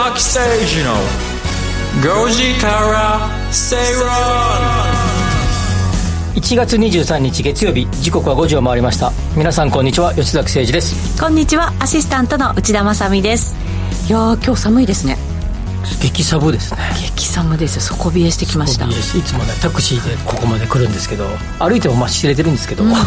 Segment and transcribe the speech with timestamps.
[0.00, 0.94] 崎誠二の
[2.24, 4.08] 5時から正論
[6.34, 9.12] 1月23日月曜日時刻は5時を回りました。
[9.36, 11.20] 皆さんこんにちは吉崎誠二です。
[11.20, 13.54] こんにちはアシスタントの内田まさみです。
[14.08, 15.18] いやー今日寒いですね
[16.00, 16.78] 激寒ですね。
[17.16, 17.82] 激寒ですよ。
[17.82, 18.86] 底冷えしてきました。
[18.86, 21.26] いつもねタクシーでここまで来るんですけど
[21.58, 23.00] 歩いてもまあ知れてるんですけど、うん、今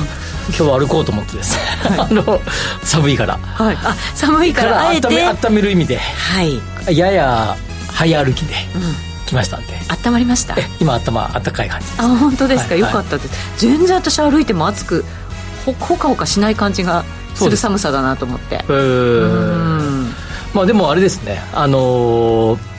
[0.49, 2.41] 日は歩こうと思ってですね、はい、あの
[2.83, 3.37] 寒いから。
[3.37, 3.77] はい。
[3.83, 5.07] あ寒いからあえて。
[5.07, 5.97] 温める意味で。
[5.97, 6.97] はい。
[6.97, 8.81] やや早歩きで、うん。
[9.25, 9.79] 来ましたんで。
[10.05, 10.55] 温まりました？
[10.79, 15.05] 今頭温かい感じです、あ本当ですか、はい、よかったです、全然私歩いても暑く
[15.65, 18.63] ほほかほかしない感じがする寒さだなと思って。
[18.67, 20.13] うん
[20.53, 21.41] まあでもあれですね。
[21.53, 22.73] あのー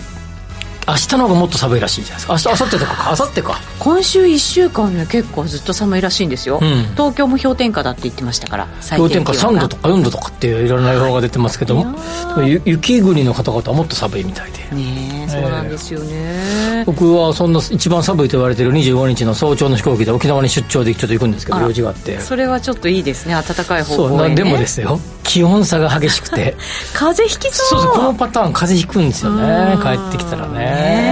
[0.87, 2.53] 明日の方がもっと寒いらしいじゃないですか。
[2.53, 3.17] 明日明後日とかか。
[3.19, 3.61] 明後日か。
[3.79, 14.65] 今週1週間ね結構ずっと寒いらしいんですよ、うん、東京も氷点下だって言ってましたから氷点下3度とか4度とかっていろんな予報が出てますけども、はい、雪国の方々はもっと寒いみたいで。
[14.75, 22.21] ねそうなんですよね、僕はそんな一番寒いと言われてる25日の早朝の飛行機で沖縄に出張でちょっと行くんですけど用事があって。
[22.21, 23.35] それはちょっといいですね。
[23.35, 26.57] 暖かい方向へ、ね、でもですよ気温差が激しくて。
[26.95, 27.81] 風邪ひきそう。
[27.83, 29.77] そうこのパターン風邪ひくんですよね。
[29.83, 31.05] 帰ってきたらね。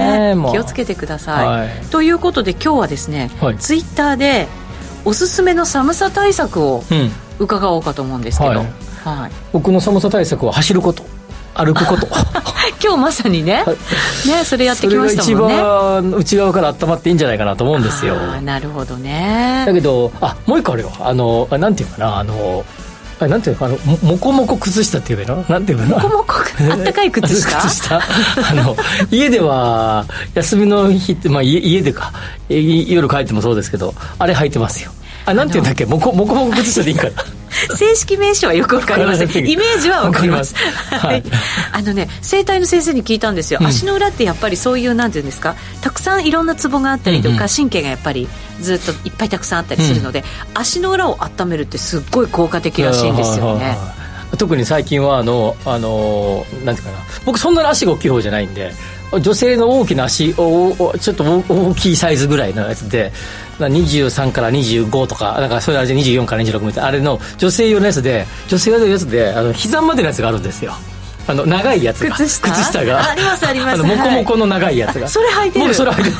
[0.51, 4.47] 気をつけてください、はい、ということで今日はですね、はい、ツイッターで
[5.05, 6.83] おすすめの寒さ対策を
[7.39, 8.67] 伺おうかと思うんですけど、うん、はい、
[9.03, 11.03] はい、僕の寒さ対策は走ること。
[11.55, 12.07] 歩くこと。
[12.83, 13.63] 今日まさにね。
[14.25, 15.53] ねそれやってきましたもんね。
[15.53, 18.15] 一番内側から温まっていいんじゃないかなと思うんですよ。
[18.41, 19.63] なるほどね。
[19.67, 20.91] だけどあもう一個あるよ。
[20.99, 22.17] あのなんていうかな。
[22.17, 22.65] あの
[23.19, 23.65] あなんていうの？
[23.65, 25.45] あのももこもこ靴下っていうの？
[25.49, 25.97] なんていうの？
[25.97, 26.33] もこもこ
[26.71, 27.59] あったかい靴下？
[27.67, 27.97] 靴下。
[27.97, 28.75] あの
[29.11, 32.11] 家では休みの日ってまあ家家でか。
[32.49, 34.91] 夜帰ってもそうですけどあれ履いてますよ。
[35.25, 35.85] あなんていうんだっけ？
[35.85, 37.11] もこもこもこ靴下でいいかな
[37.75, 39.47] 正式名称はよくわかりません。
[39.47, 40.55] イメージはわかります。
[40.91, 41.23] はい、
[41.71, 45.55] あのね整体の先生に聞いたんですよ、うん、足の裏ってやっぱりそういうなんていうんですか？
[45.81, 48.27] たくさんいろんなツボがあったりとか、うんうん、神経がやっぱり
[48.61, 53.77] ずっといっぱいたくさんあったりするので、うん、足の裏を温めるってすっごい効果的らしいんですよね。
[54.37, 56.97] 特に最近はあのあのなんていうかな。
[57.23, 58.73] 僕そんなに足が大きい方じゃないんで
[59.19, 63.11] 女性の大きな足おちょっと大きいサイズぐらいのやつで
[63.59, 70.73] 23から25とかなんかそれあれで24から26みたいなあれの女性用のやつで女性用のやつであの膝までのやつがあるんですよ。
[71.27, 72.51] あの長いやつが靴下？
[72.51, 73.75] 靴下がありますあります。
[73.75, 75.65] あのモコモコの長いやつが、それ履いてる。
[75.65, 76.17] 僕それ履いてる。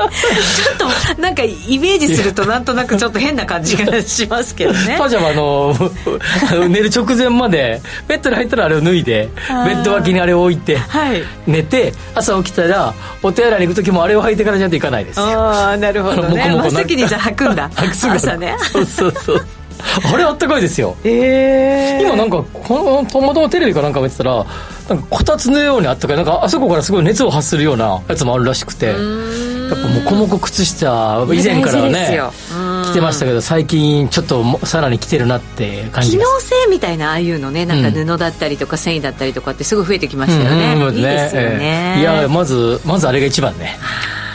[0.00, 4.96] ちょっとなんかイメージするとなんとなくちょっと変な感じがしますけどね。
[4.98, 16.48] パジャマの寝る直前までベッドに入ったらあれを脱いでベッド脇にあれを置いて、はい、寝て朝起きたらお手洗いに行く時もあれを履いてからじゃないといかないですああなるほどね。
[16.48, 17.70] 真っ先にじゃ履くんだ。
[17.76, 18.56] 朝ね。
[18.72, 19.46] そうそうそう
[20.12, 20.96] あれあったかいですよ。
[21.04, 24.44] ええー、今なんかこのたまたまテレビかなんか見てたら
[24.88, 26.16] なんかこたつのようにあったかい。
[26.16, 28.94] なんかあそこからすごい熱を発するようなやつもあるらしくて。
[29.70, 32.20] やっぱもこもこ靴下以前からね
[32.86, 43.78] 着てましたけど最近ちょっとさらに着てるなって感じ機能性みたいなああいうのねなんか布だったりとか繊維だったりとかってすごい増えてきましたよね、うんうん、いいですよね、えー、いやまずまずあれが一番ね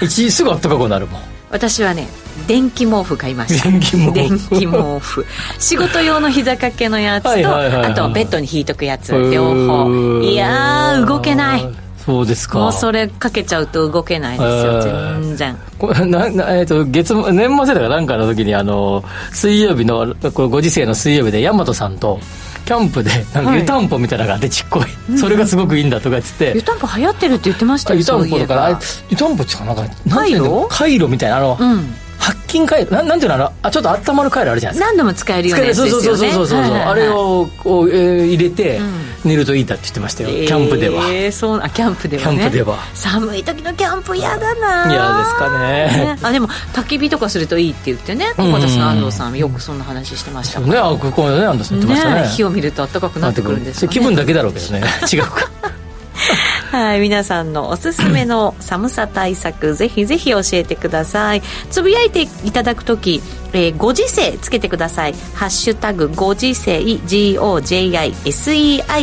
[0.01, 2.07] 一すぐあったかくなるもん私はね
[2.47, 3.69] 電気毛布買いました。
[3.69, 4.13] 電気毛布。
[4.13, 5.25] 電気毛布。
[5.59, 10.22] 仕事用の膝掛けのやつと、はいはいはいはい、あとベッドに引いとくやつ両方。
[10.22, 11.85] いや動けない。
[12.06, 12.59] そうですか。
[12.59, 15.57] もうそれかけちゃうと動けないですよ全然。
[15.79, 22.19] これ なな、えーと、月年末だかなんかの時にあの水曜日のこれご時世の水曜日で大和さんと
[22.66, 28.79] キャンプでなんか湯たんぽみたいなのがあってちっこい、はい、それがすごくいいんだとか言って湯たんぽ流行ってるって言ってましたよ湯たんぽとか
[29.09, 34.86] 湯たんぽってかなんかなんていうのカイロみたいなあの、うん白金回路ななんていうのあのあちょっと温まる回路あるじゃないですか。
[34.88, 36.03] 何度も使えるようなやつですよね。
[36.03, 38.79] そうそうそうそう、はいはいはい、あれをこう、えー、入れて、
[39.23, 41.08] 寝るといいだって言ってましたよ、キャンプでは。
[41.09, 42.79] ええー、そうあキャンプでは、ね、キャンプでは。
[42.96, 46.16] 寒い時のキャンプ嫌だな嫌ですかね。
[46.16, 46.20] ね。
[46.23, 50.59] あでも焚き火とかするといいって言ってねここ私の安藤さんよくそんな話してました。
[50.61, 54.84] ねあここね安藤さん言ってましたね、ね、火を見ると暖かくなってくるんですよ、ね、気分だけだろうけどね。
[55.11, 55.49] 違うか
[56.75, 61.41] はい、皆さんのおすすめの寒さ対策 ぜひぜひ教えてください。
[61.72, 63.22] つぶやいていただく時
[63.53, 65.13] えー、ご時世つけてください。
[65.33, 68.11] ハッシュタグご時世 GOJISEI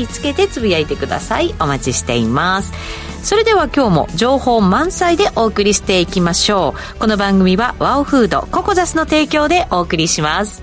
[0.06, 1.54] つけてつぶやいてください。
[1.58, 2.74] お待ちしています。
[3.22, 6.98] それでは今日も情報満載でお送りしていきましょう。
[6.98, 10.62] この番組はワオフードココザスの提供でお送りします。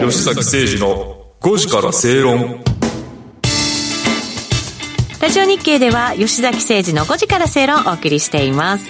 [0.00, 2.64] 吉崎誠二の5時から正論
[5.26, 8.88] ラジオ日経では吉崎誠二の5時から正論をお送りしています。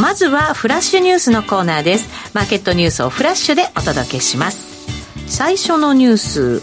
[0.00, 2.08] まずはフラッシュニュースのコーナーです。
[2.32, 4.86] マーケットニュースをフラッシュでお届けします。
[5.26, 6.62] 最初のニュース。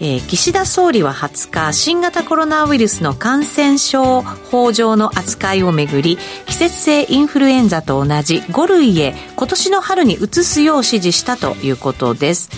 [0.00, 12.50] えー、岸田総理は20日新型コロナウイルスの感染症法上の扱いをめぐり季節性インフルエンザと同じ5類へ今年の春に移すよう指示したということです。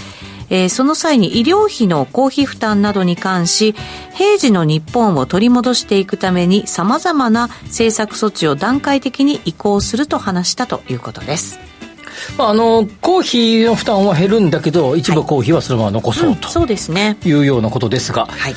[0.51, 3.75] えー、その際に医療費の公費負担などに関し
[4.15, 11.59] 平時の日本を取り戻していくためにさまざまな政策措置を段階的に移行すると話したということです。
[12.37, 17.17] まあ、あの公費の負担は減るんだけど一部公費はそのまま残そうと、そうですね。
[17.25, 18.55] いうようなことですが、はい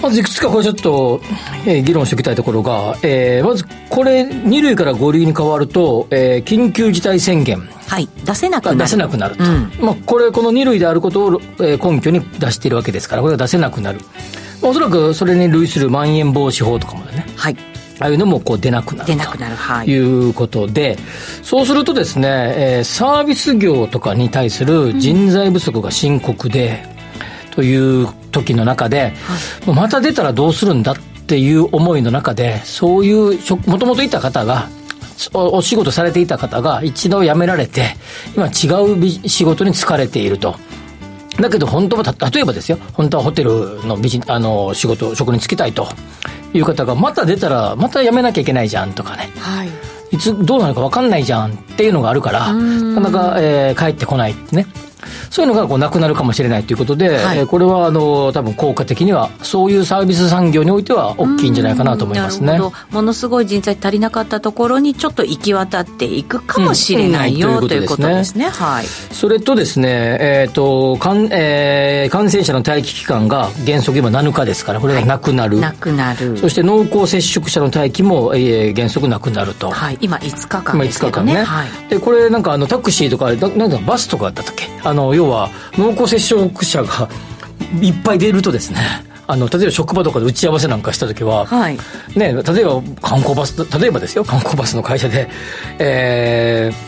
[0.00, 1.20] まずいくつかこれちょっと、
[1.66, 7.60] えー、議論しておきたいところが、えー、まずこれ2類から5類に変わると、えー、緊急事態宣言。
[7.88, 8.78] はい、出せなくなる。
[8.78, 14.00] 出せなくなると、うん、まあ、これこの2類であることを、えー、根拠に出しているわけですからこれが出せなくなる、
[14.60, 17.56] まあ、おそらくそれに類するまん延防止法とかもね、はい、
[18.00, 20.98] ああいうのもこう出なくなる出なくなる、はい、いうことで、
[21.42, 26.82] そうするとですね、えー、サービス業とかに対する人材不足が深刻で、
[27.48, 29.12] うん、という時の中で、
[29.64, 34.68] はい、また出たらどうするんだっていう思いの中で、そういうもともといた方が、
[35.34, 37.96] お仕事されていた方が一度辞められて、
[38.36, 40.56] 今違う仕事に疲れていると。
[41.40, 42.02] だけど本当は、
[42.32, 45.88] 例えばですよ、本当はホテルのビジあの仕事、職に就きたいと
[46.52, 49.30] いう方が、また出たら、また辞めなきゃいけないじゃんとかね。
[49.38, 49.68] はい。
[50.10, 54.66] いつどうなるか分かんないじゃんっていうのがあるから、なかなか、えー、帰ってこないね。
[55.30, 62.58] そういうのがこうなくなるかもしれないということで、はい、これはあの多分効果的にはそういうサービス産業においては大きいんじゃないかなと思いますね。
[62.90, 68.48] ものすごい人材足りなかったところにちょっと行き渡っていくかもしれないよ、うん、ということですね。
[68.48, 68.86] はい。
[68.86, 69.88] それとですね、
[70.20, 75.56] えっ、ー、と感、えー、感染者の待機期間が原則今7日ですから、これがなくなる。
[75.56, 76.36] はい、なくなる。
[76.38, 79.70] そして濃厚接触者の待機も、えー、原則なくなると。
[79.70, 79.98] はい。
[80.00, 81.32] 今5日間ですけどね。
[81.32, 81.44] 今5日間ね。
[81.44, 84.68] はい、で、これなんかあのタクシーとか、なんだバスとかだったっけ？
[84.88, 87.08] あの、要は濃厚接触者が
[87.80, 88.78] いっぱい出るとですね
[89.26, 91.76] あの例えば職場とかで打ち合わせなんかした時は、はい、
[92.16, 95.28] ね、例えば観光バス例えばですよ観光バスの会社で、
[95.78, 96.87] えー、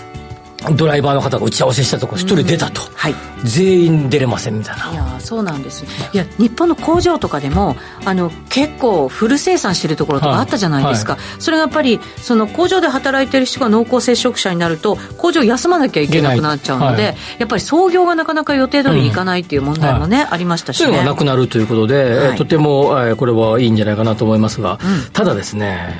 [0.76, 2.88] ドライバーの方が打ち合わせしたところ一人出たと、うん。
[2.94, 3.14] はい、
[3.44, 4.92] 全員出れませんみたいな。
[4.92, 5.84] いやそうなんです。
[6.12, 11.22] いや日本の工場とかでもあの結構フル生産してるところとかあったじゃないですか、はい。
[11.22, 25.94] はい、それがやっぱりその工場で働いてる人が濃厚接触者になると工場休まなきゃいけなくなっちゃうので、やっぱり操業がなかなか予定通りにいかないっていう問題もね、うん、ありましたし、ね、そういうのがなくなるということで、とても、えー、これはいいんじゃないかなと思いますが、うん、ただですね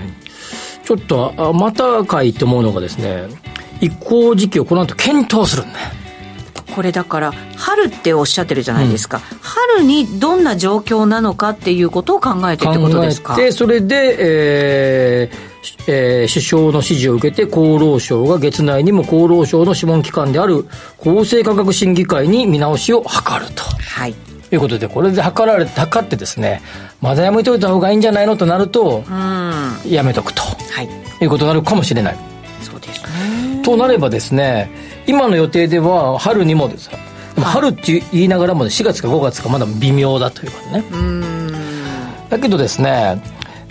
[0.85, 3.29] ちょっとまたかいと思うのがですね
[3.81, 5.89] 移行時期をこの後検討するんだよ。
[6.75, 13.35] これだから春っておっしゃってるじゃないですか、うん、春にどんな状況なのかっていうことを考えてってことですか？
[13.35, 20.69] でそれで、えーえー、首相の指示を受けて厚労省が月内にも厚労省の諮問機関である
[21.01, 23.09] 厚生科学審議会に見直しを図
[23.45, 23.65] ると。
[23.65, 24.15] はい。
[24.49, 26.61] ということで、これで測られ、測ってですね、
[27.01, 30.89] まだやめといた方がいいんじゃないのとなると、うん、やめとくと、はい、
[31.21, 32.17] いうことになるかもしれない。
[32.61, 33.09] そうですね。
[33.63, 34.71] となればですね、
[35.07, 36.97] 今の予定では春にもです、で
[37.41, 40.85] も春って言いながらも4月か5月かまだ微妙だというかね。
[42.29, 43.21] だけどですね、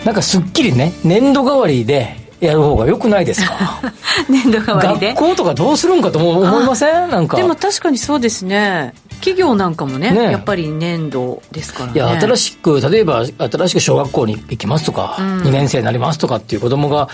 [0.04, 3.80] なんかすっきりね、年度代わりでやる方がよくないですか？
[4.28, 5.08] 年度代わりで？
[5.14, 7.10] 学校とかどうするんかと思いません？
[7.10, 7.36] なんか。
[7.36, 8.92] でも確かにそうですね。
[9.20, 11.92] 企業なんかもね、ね、やっぱり年度ですからね。
[11.94, 17.10] いや新しく例えば新しく小学校に行きますとか、うん、2年生になりますとかっていう子供が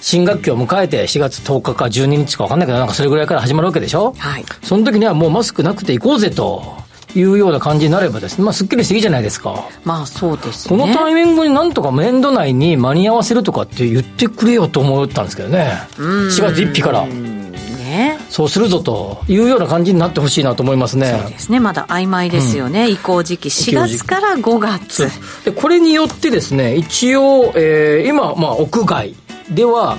[0.00, 4.14] 新学期を迎えて4月10日か12日か分かんないけどなんかそれぐらいから始まるわけでしょ？
[4.18, 6.80] はいその時にはもうマスクなくて行こうぜと
[7.14, 9.68] いうような感じになればですね、まあ、すっきりしていいじゃないですか。
[9.84, 15.72] まあ、そうです、ね、このタイミングになんとか年度内に間に合わせるとかって言ってくれよと思ったんですけどね。
[15.96, 17.04] 4月1日から。
[17.06, 21.18] ね、そうするぞというような感じになってほしいなと思いますね。
[21.20, 21.58] そうですね。
[21.58, 22.84] まだ曖昧ですよね。
[22.84, 25.08] うん、移行時期4月から5月。
[25.44, 29.16] で、これによってですね、一応、えー、今、まあ、屋外
[29.50, 29.98] では、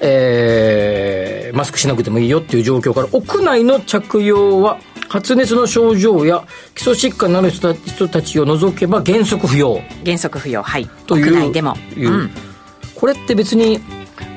[0.00, 4.78] えー、マスクしなくてもいいよっていう状況から、屋内の着用は
[5.08, 7.74] 発熱の症状や基礎疾患のある人
[8.08, 9.80] たちを除けば原則不要。
[10.04, 10.62] 原則不要。
[10.62, 12.10] はいという屋内でも、う。
[12.10, 12.30] ん、
[12.94, 13.80] これって別に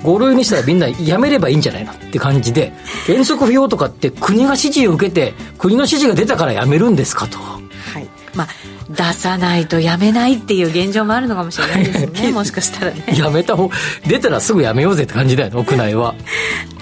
[0.03, 2.73] 5類にしたらみんなやめればいいんじゃないのって感じで
[3.05, 7.37] 原則不要とかって国が指示を受けて国の指示が出たからやめるんですかと。
[7.37, 7.59] は
[7.99, 8.09] い。
[8.35, 8.47] まあ
[8.95, 12.31] 出さないとやめないっていう現状もあるのかもしれないですね。
[12.31, 13.03] もしかしたらね。
[13.17, 13.69] やめた方
[14.07, 16.19] 出たらすぐやめようぜって感じだよね屋内は、ね、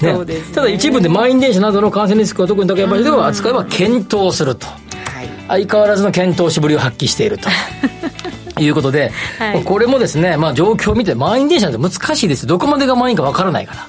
[0.13, 4.73] そうです、ね、ただ一部で満員電車などの感染リスクが特に高い場所では扱いは検討すると、は
[5.23, 7.49] い、相変わらずの検討しぶりを発揮していると。
[8.59, 12.45] いうことで、はい、これもですね、まあ、状況を見て満員電車って難しいです。
[12.45, 13.87] どこまでが満員かわからないから。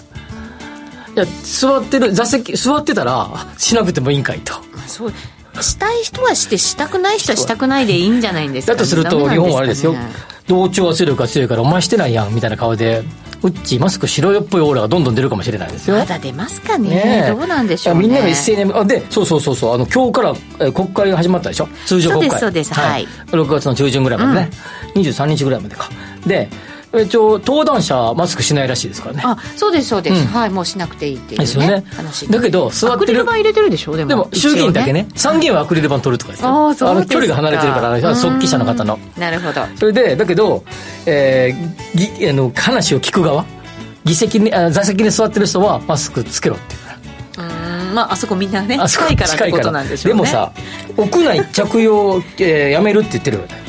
[1.15, 4.55] いや座ってる座席座ってたらしなくてもいいんかいと。
[4.87, 5.13] そう
[5.61, 9.95] したい人はしてしたくない人はしたくないでいいんじゃないんですか、だとすると日本はあれですよ。
[10.47, 13.05] 同調圧力が強いからお前してないやんみたいな顔で
[13.43, 15.97] うっちマスク白っぽいオーラがどんどん出るかもしれないですよ。
[15.97, 16.91] まだ出ますかね。
[16.91, 19.75] ねどうなんでしょう、ね、みんなが一斉にあでそうそうそうそう。
[19.75, 20.31] あの今日から、
[20.61, 21.69] えー、国会が始まったでしょ。
[21.87, 22.39] 通常国会。
[22.39, 22.93] そうですそうです。
[22.93, 24.51] はい、6月の中旬ぐらいまでね、
[24.95, 25.91] うん、23日ぐらいまでか。
[26.27, 26.49] で
[27.01, 29.23] 一応登壇者マスクしないらしいですからね。
[29.25, 31.85] あそうですそうです、うん、はいもうしなくていいっていう、ね、ですよね。
[31.95, 32.29] 話。
[32.29, 35.09] だけど座ってるアクリル板入れてるでしょでもでも衆議院だけね。
[35.15, 36.69] 参議院はアクリル板取るとかですよ。
[36.69, 38.99] あそうあの距離が離れてるから側記者の方の。
[39.17, 39.63] なるほど。
[39.77, 40.65] それでだけど、
[41.07, 43.45] えー、ぎあの話を聞く側
[44.05, 46.83] 議席にあ座席に座ってる人はマスクつけろっていう
[47.39, 50.23] うんまああそこみんなね近いからってことなんでしょうね。
[50.23, 50.53] でもさ
[50.97, 53.62] 屋内着用、えー、やめるって言ってるよね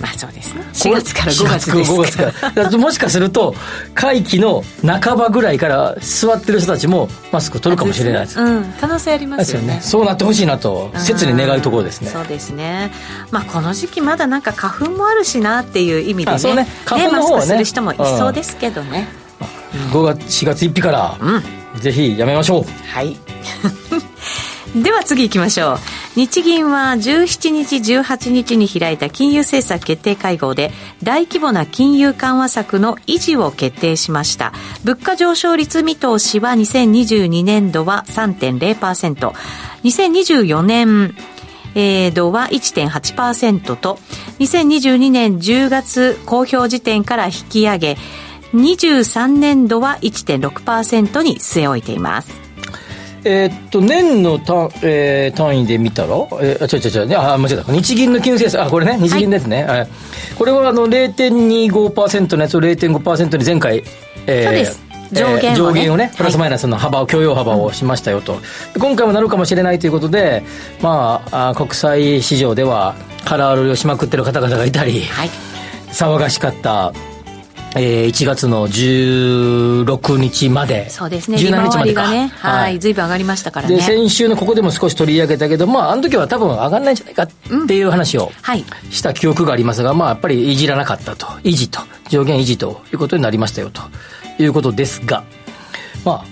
[0.00, 0.62] まあそうですね。
[0.72, 2.62] 4月から5月です5月か。
[2.62, 3.54] らもしかすると
[3.94, 8.40] 会期の半ばぐらいから座ってる人たちもマスク取るかもしれないです。
[8.40, 10.90] うん可能性ありますよね、ね、そうなってほしいなと。
[10.96, 12.10] 切に願うところですね。
[12.10, 12.92] そうですね。
[13.30, 16.54] まあこの時期まだなんか花粉もあるしなっていう意味でね。
[16.54, 16.66] ね。
[16.84, 17.40] 花粉の方はね。
[17.40, 19.08] マスクする人もいそうですけどね、
[19.92, 22.64] 5月4月1日から、うん、ぜひやめましょう。
[22.88, 23.16] はい
[24.76, 25.78] では次行きましょう。
[26.14, 30.70] 日銀は17日18日に開いた金融政策決定会合で
[31.02, 34.52] 大規模な金融緩和策の維持を決定しました。
[34.84, 41.14] 物価上昇率見通しは2022年度は 3.0%2024 年
[41.74, 43.98] えー、度は1.8%と
[44.40, 47.96] 2022年10月公表時点から引き上げ
[48.54, 52.47] 23年度は1.6%に据え置いています。
[53.24, 56.08] えー、っと年の単,、えー、単位で見たら、
[56.40, 57.72] えー、あ違う違う違うあ間違えた。
[57.72, 58.98] 日銀の金融政策あこれね。
[58.98, 59.88] 日銀ですね、はい、
[60.36, 63.82] これはあの0.25%のやつを0.5%に前回、
[64.26, 64.88] えー、そうです。
[65.10, 68.38] 上限をね,、上限をねプラスマイナスの幅を、許容幅をしましたよと、
[68.78, 70.42] 今回もなるかもしれないということで、
[70.82, 72.94] まあ、あ国際市場では
[73.24, 75.30] 空売りをしまくってる方々がいたり、はい、
[75.90, 76.92] 騒がしかった
[77.76, 82.94] えー、1月の16日まで、そうですね、17日までか、ね、はい、ずい。
[82.94, 83.76] ぶん上がりましたからね。
[83.76, 87.28] で、先週のここでも少し取り上げたけど、まあ、あの時は多分上がらないんじゃないかっ
[87.66, 88.32] ていう話を
[88.90, 93.82] した記憶がありますが、まあ、やっぱりいじらなかったと、維持と、上限維持ということになりましたよと
[94.42, 95.24] いうことですが、
[96.04, 96.24] ま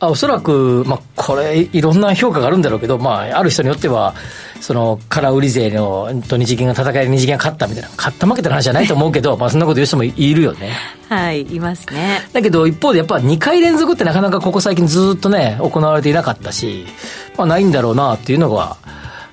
[0.00, 4.14] あ、あおそらく、まあ、これ、いろんな評価があるんだろうけど、まあ、ある人によっては、
[4.60, 10.72] その空売り税のと日銀が戦いで日銀が勝ったみたいな、勝った負けた話じゃないと思うけど、 まあそんなこと言う人もいるよね。
[11.08, 12.28] はい、いますね。
[12.32, 16.86] だけど一方でやっぱ2回連続ってなかなかここ最近ずっとね、行われていなかったし、
[17.36, 18.76] まあないんだろうなっていうのが、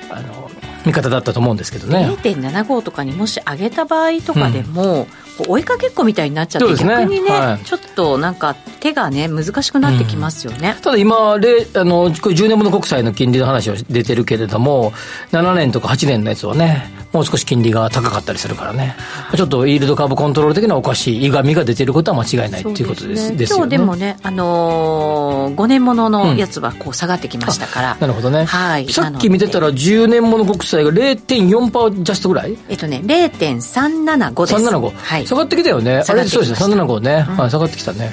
[0.09, 0.49] あの、
[0.85, 2.07] 見方だったと思うんですけどね。
[2.21, 14.91] 0.75とかにもし上げた場合とかでも、うん追いかけっこみたいになっちゃって、ね、逆にね、はい、ちょっとなんか手がね難しくなってきますよね、うん、ただ今あの10年もの国債の金利の話を出てるけれども
[15.31, 18.93] 7年とか8年のやつはねもう少し金利が高かったりするからね、
[19.37, 32.57] ちょっとイールドカーブコントロール的にはおかしい、いがみが出てることは間違いないっていうことですです、ね、今日でもね、あのー、5年もののやつはこう下がってきましたから、うん、なるほどね、はい、さっき見てたら、10年もの国債が0.4%ジャストぐらい？
[32.67, 34.55] えっとね、0.375です。
[34.55, 38.05] 375、はい、下がってきたよね、あれそうですね、375ね、うん、はい、下がってきたね。
[38.05, 38.11] はい、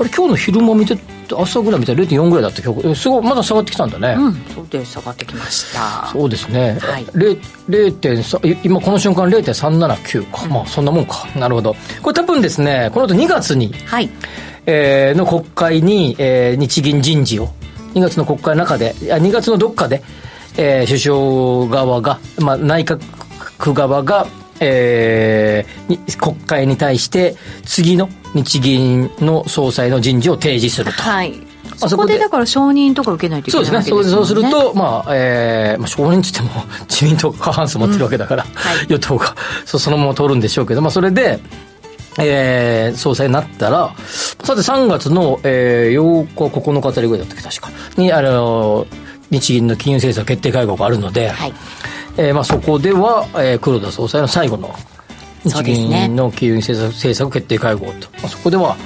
[0.00, 0.96] あれ今日の昼間見て
[1.32, 6.06] 朝ぐらい見たら0.4ぐらいだった今日すごいまだ下がってきたんだね、うん、そうで下がってきました。
[6.12, 11.26] そうですね、はい、0.3今この瞬間0.379か、うん、まあそんなもんか。
[11.36, 11.76] なるほど。
[12.02, 14.10] これ多分ですねこの後2月に、はい。
[14.66, 17.48] えー、の国会に、えー、日銀人事を
[17.94, 20.02] 2月の国会の中でいや2月のどっかで、
[20.56, 24.26] えー、首相側が、まあ、内閣側が
[24.60, 31.02] えー、国会に対して次の日銀の総裁の人事を提示すると。
[31.02, 33.90] はいそこでだから承認とか受けないといけないわけですね。
[33.90, 34.16] そうですね。
[34.16, 39.34] そうすると、まあ、えー、まあ、承認って言っても、自民党が過半数持ってるわけだから、うんはい、与党が
[39.64, 41.40] そそのまま通るんでしょうけど、まあ、それで、
[42.18, 47.70] えー、総裁になったら、さて3月の、えー、8日、9日あたりぐらいだったっけ、確か。
[47.96, 48.86] に、あの、
[49.30, 51.52] 日銀の金融政策決定会合があるので、はい
[52.16, 54.74] えーまあ、そこでは、えー、黒田総裁の最後の
[55.44, 58.76] 日銀の金融政策,、政策決定会合と、まあ、そこでは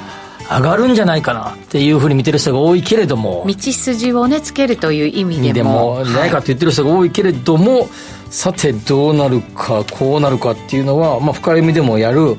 [0.50, 6.02] 上がるんじゃないかなっていうふうに見てる人が多いけれども道筋をねつけるという意味でも。
[6.02, 6.30] でもない。
[6.30, 7.88] かって言ってる人が多いけれども、はい、
[8.30, 12.36] さてどうなるかこうなるかっていうのは、まあ、深読みでもやる、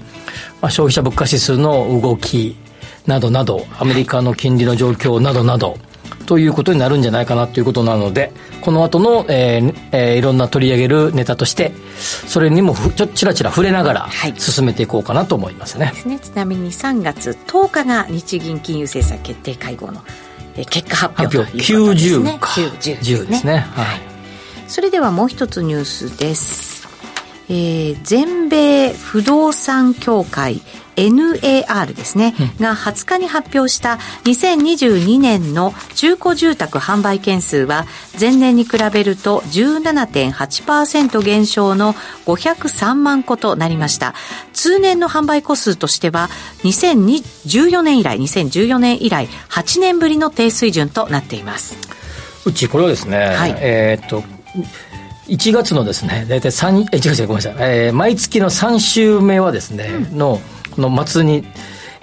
[0.59, 2.57] まあ、消費者物価指数の動き
[3.05, 5.88] などなどアメリカの金利の状況などなど、はい
[6.29, 8.31] ということになるんじゃないかなということなので、
[8.61, 15.85] この後の、えーえー、いろんな取り上げるネタとして、それにもちょちらちら触れながら進めていこうかなと思いますね。
[15.85, 16.19] はい、ですね。
[16.19, 20.03] ちなみに3月10日が日銀金融政策決定会合の、
[20.55, 22.37] えー、結果発表ということですね。
[22.37, 22.47] 90か。
[22.49, 22.97] 90ですね。
[23.01, 23.57] 10ですね。
[23.57, 24.09] はい
[24.67, 26.78] それではもう一つニュースです。
[27.49, 30.61] えー全米不動産協会
[30.95, 37.85] NAR ですね、が20日に発表した2022年の中古住宅販売件数は
[38.19, 41.93] 前年に比べると17.8%減少の
[42.25, 44.13] 503万戸となりました。
[44.51, 46.29] 通年の販売戸数としては
[46.63, 51.77] 2014年以来、2014年以来8年ぶりの低水準となっています。
[52.45, 54.23] うちこれはですね、はいえーっと
[55.29, 61.45] 1月のですね大体3え違う違うごめんなさい、えー毎月の3週目はですね、のこの末に、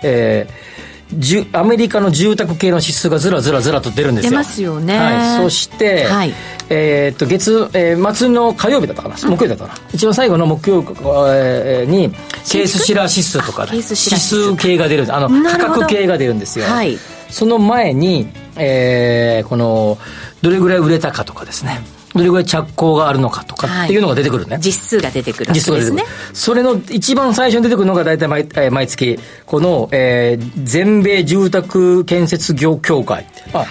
[0.03, 0.67] えー
[1.15, 4.31] じゅアメリカの住宅系の指数がずらずらずらと出るんですよ。
[4.33, 4.99] 出ますよね。
[4.99, 6.35] はい、そして、はい。
[6.69, 9.89] えーっと月、えー末の火曜日だったかな、木曜日だったかな。
[9.93, 10.89] 一番最後の木曜日
[11.29, 12.81] えーにケース？
[12.81, 14.19] シラー指数とか指指数。
[14.19, 16.99] 数系が出るあの価格系が出るんですよ、はい。
[17.31, 19.99] その前に、えーこの、
[20.43, 21.83] どれぐらい売れたかとかですね、
[22.17, 24.59] どれぐらい着工があるのかとかっていうのが出てくるね。
[24.61, 26.17] 実数が出てくるわけ実数が出てくるですね。
[26.35, 33.27] それの一番最初に出てくるのが大体毎,、えー毎月、この、えー全米住宅建設業協会。
[33.53, 33.67] まあ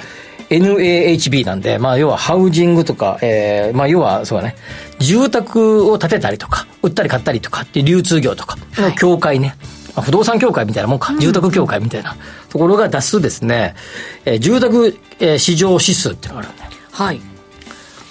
[0.49, 4.55] NAHB なんで、まあ要はハウジングとか、えーまあ要はそうだね、
[4.99, 9.55] 住宅を建てたりとか、売ったり買ったりとかっていう流通業とかの協会ね。
[9.95, 12.15] まあ不動産協会みたいなもんか、住宅協会みたいな
[12.49, 13.75] ところが出すですね、
[14.25, 17.21] えー住宅、えー市場指数っていうのがあるんだよはい。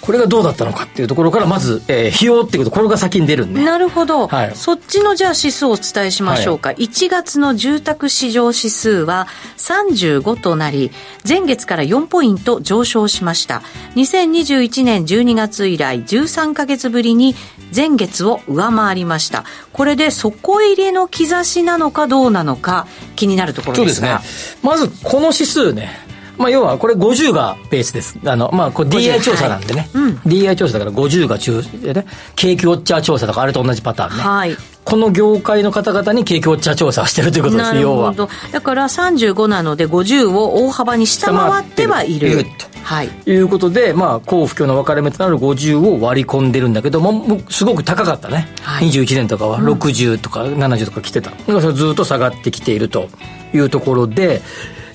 [0.05, 3.63] これがどうだったのかっていうところから、まず、えー費用っていうこと、これが先に出るんで。
[3.63, 10.91] なるほど、はいそっちのじゃあ指数をお伝えしましょうか、1月の住宅市場指数は35となり
[11.27, 13.61] 前月から4ポイント上昇しました
[13.95, 17.35] 2021年12月以来13ヶ月ぶりに
[17.75, 19.43] 前月を上回りました
[19.73, 24.21] これで底入れの兆しなのかどうなのか気になるところでそうですすねが。
[24.61, 26.04] まず、この指数ね。
[26.37, 28.17] まあ、要は、これ50がベースです。
[28.25, 29.89] あの、まあ、これ DI 調査なんでね。
[29.93, 32.05] はいうん DI 調査だから50が中でね。
[32.35, 34.23] 景気ウォッチャー調査とか、あれと同じパターンね。
[34.23, 38.13] はいこの業界の方々に景気ウォッチャー調査をしてるということです、要は。
[38.51, 42.49] だから35なので50を大幅に下回ってはいると
[42.83, 48.47] はいいうことで、まあ、幸不況の分かれ目となる50を割り込んでるんだけども、もうすごく高かったね。
[48.61, 51.31] はい21年とかは60とか70とか来てた。
[51.31, 53.09] だからずっと下がってきていると
[53.55, 54.43] いうところで、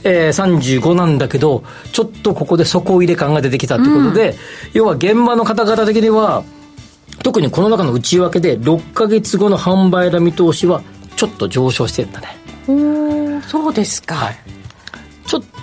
[0.05, 4.35] えー、35なんだけど、ちょっとここで底入れ感が出てきたということで、
[4.73, 6.45] 要は現場の方々的には、
[7.23, 10.83] 特にこの中の内訳で6ヶ月後の販売の見通しは
[11.17, 12.29] ちょっと上昇してるんだね。
[12.67, 14.39] おーそうですか、はい、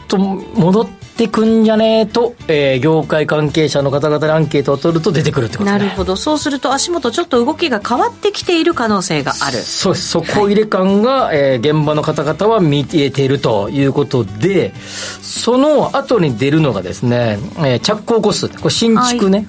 [0.08, 5.78] と戻ってくんじゃねえと、えー業界関係者の方々にアンケートを取ると出てくるってことね。
[5.78, 10.10] なるほどそうすると足元ちょっと動きが変わってきている可能性があるそうです。
[10.10, 14.74] 底入れ感が、えー現場の方々は見えているということで、
[15.22, 18.48] その後に出るのがですね、えー着工個数。
[18.50, 19.38] これ新築ね。
[19.40, 19.48] はい。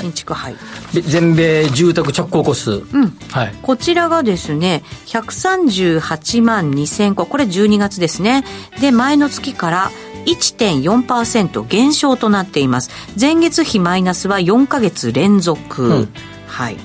[0.00, 0.56] 新築はい
[0.92, 2.72] で全米住宅着工個数。
[2.72, 3.18] うん。
[3.30, 3.54] はい。
[3.62, 8.44] こちらがですね138万2000戸これ12月ですね。
[8.80, 9.90] で前の月から
[10.26, 12.90] 1.4%減少となっています。
[13.18, 16.08] 前月比マイナスは4ヶ月連続、うん。
[16.46, 16.76] はい。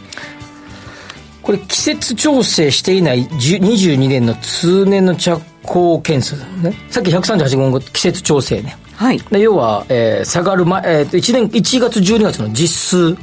[1.42, 6.74] これ季節調整していない10 22年の通年の着工件数ね。
[6.90, 8.78] さっき138号季節調整ね。
[8.96, 13.18] はいで要は、えー下がる前、えーと1年、1月12月の実数、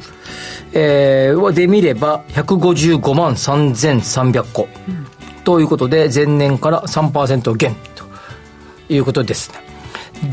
[0.72, 4.68] えーで見れば、155万3300個。
[5.44, 8.04] ということで、前年から3%減と
[8.92, 9.70] いうことですね。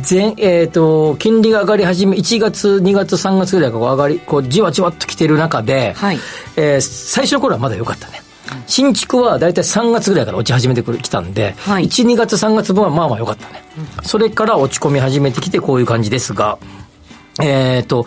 [0.09, 6.19] 前、えっ、と、金利が上がり始め、1月、2月、3月ぐらいが上がり、こう、じわじわっと来てる中で、はい
[6.57, 8.21] えー最初の頃はまだ良かったね。
[8.67, 13.63] 新築は大体3月ぐらいから落ち始めてくる、来たんで、はい1、2月、3月分はまあまあ良かったね。
[14.03, 16.57] それから落ち込み始めてきてこういう感じですが、
[17.41, 18.05] えっ、と、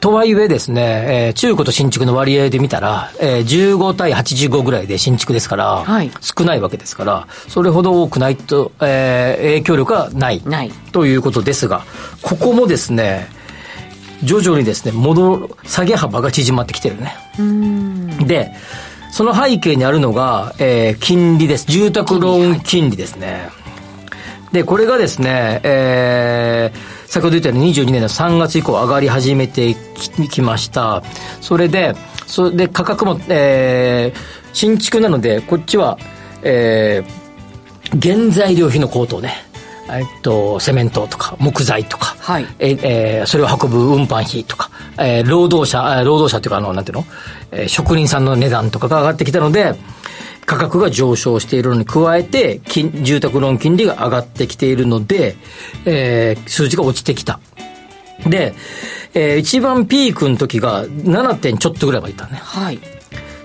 [0.00, 10.42] とはいえですね、えー中古と新築の割合で見たら、えー15対85ぐらいで新築ですから、はい少ないわけですから、それほど多くないと、えー影響力はない。
[10.44, 11.84] ないということですが、
[12.20, 13.28] ここもですね、
[14.22, 17.16] 徐々にですね、戻る、下げ幅が縮まってきてるね。
[18.26, 18.52] で、
[19.14, 21.66] その背景にあるのが、えー金利です。
[21.66, 23.48] 住宅ローン金利ですね。
[24.50, 31.04] で、これがですね、えー先ほど言ったように22年の3月以降上がり始めてききました。
[31.40, 31.94] それで、
[32.26, 34.18] それで価格も、えー
[34.52, 35.96] 新築なので、こっちは、
[36.42, 39.32] えー原材料費の高騰ね。
[39.88, 47.06] えっと、セメントとか木材とか、はいええーそれを運ぶ運搬費とか、えー労働者、あ労働者っていうか、あの、なんていうの、
[47.52, 49.74] えー職人さんの値段とかが上がってきたので、
[50.46, 55.36] 価格が上昇しているのに加えて、金住宅ローン金利が上がってきているので、
[55.84, 57.40] えー数字が落ちてきた。
[58.26, 58.54] で、
[59.14, 61.36] えー、一番ピークの時が 7.
[61.36, 62.40] 点ちょっとぐらいまでいったね。
[62.42, 62.78] はい。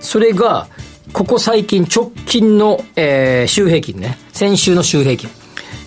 [0.00, 0.68] それが、
[1.12, 4.18] ここ最近直近の、えー、週平均ね。
[4.32, 5.30] 先週の週平均。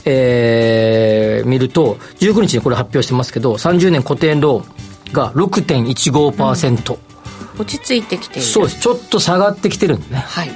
[0.06, 7.62] えー、見ると、19日にこれ発表してますけど、30年固定ローンが6.15%、うん。
[7.62, 8.48] 落ち着いてきている。
[8.48, 8.82] そうです。
[8.82, 10.20] ちょっと下がってきてるんでね。
[10.20, 10.52] はい。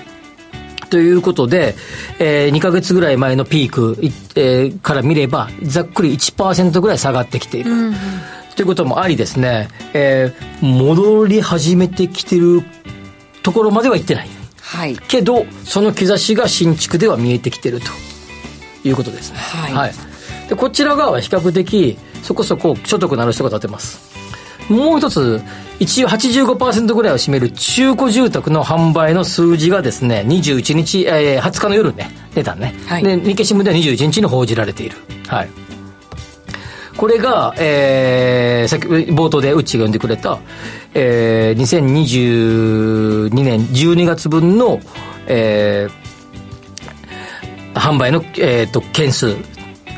[0.90, 1.76] ということで、
[2.20, 3.98] えー、2ヶ月ぐらい前のピーク、
[4.36, 7.72] えー、から見れば、ざっくり1%ぐらい下がってきている。
[7.72, 7.96] うんうん、
[8.56, 12.64] ということもありですね、えー、戻り始めてきてる
[13.44, 14.30] ところまでは行ってない。
[14.62, 14.98] はい。
[14.98, 17.88] けど、その兆しが新築では見えてきてると
[18.88, 19.40] いうことですね。
[19.40, 19.74] はい。
[19.74, 19.94] はい、
[20.50, 24.17] で、こちら側は比較的、そこそこ所得のある人が建てます。
[24.70, 25.42] もう一つ、
[25.80, 32.74] 一応85%ぐらいを占める中古住宅の販売の数字がですね、21日、えー、20日の夜ね、出たね。
[32.88, 34.98] はい、で、日経新聞では21日に報じられている。
[35.28, 35.50] はい。
[36.98, 40.40] これが、えー、先冒頭でうちが呼んでくれた、
[40.96, 44.80] えー、2022年12月分の、
[45.28, 49.36] えー、販売の、えーと、と件数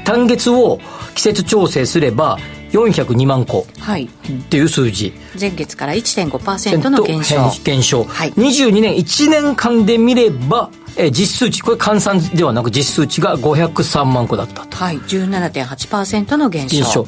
[0.04, 0.80] 単月を
[1.16, 2.38] 季節調整すれば
[2.72, 3.66] 402万個。
[3.70, 7.52] っていう数字、はい、前月から1.5%の減少。
[7.64, 14.78] 減少、はい、22年1年間で見ればえ実数値これ換算ではなく実数値が503万個だったと。
[14.78, 14.98] はい。
[15.00, 16.76] 17.8%の減少。
[16.76, 17.08] 減少。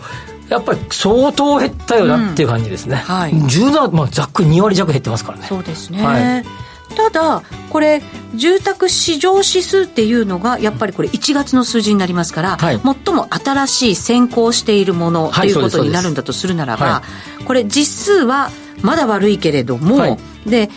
[0.50, 5.46] やっぱり相当減ったよなっていう感じですね、うん、はい、17、まあ、ざっくり2割弱減ってますからね。
[5.48, 6.46] そうですね、はい
[6.92, 8.02] ただこれ
[8.36, 17.04] 住宅市場指数っていうのがやっぱりこれ1月の数字になりますから、はい、最も新しい先行しているものということになるんだとするならば、は
[17.42, 18.52] い、これ実数は
[18.82, 20.70] まだ悪いけれども、はい、で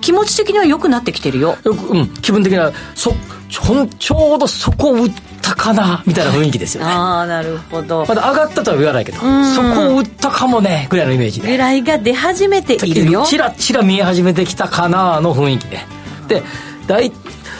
[0.00, 1.56] 気持ち的には良くなってきてるよ。
[1.64, 3.14] うん、気分的にはそ
[3.52, 5.10] ちょうどそこを打っ
[5.42, 8.06] たかなみたいな雰囲気ですよね、ああなるほど。
[8.08, 9.24] まだ上がったとは言わないけどそ
[9.60, 11.50] こを打ったかもねぐらいのイメージで。
[11.50, 13.24] ぐらいが出始めているよ。
[13.26, 15.80] チラチラ見え始めてきたかなの雰囲気で。
[16.28, 16.42] で
[16.86, 17.12] 大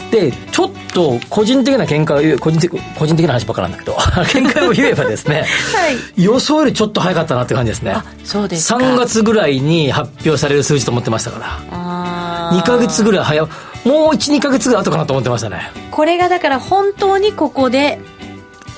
[0.09, 3.97] でちょっと個人的な見解を個人的個人的な話ばっかなんだけど
[4.33, 7.95] 見解を言えばですね、はい、予想よりちょっと早かったなって感じですね。
[8.23, 8.77] そうですか。
[8.77, 11.39] 3月ぐらいに発表される数字と思ってましたか
[11.71, 12.57] ら。
[12.57, 13.47] 2か月ぐらい早
[13.85, 15.71] もう12か月後かなと思ってましたね。
[15.91, 17.99] これがだから本当にここで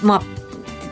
[0.02, 0.22] まあ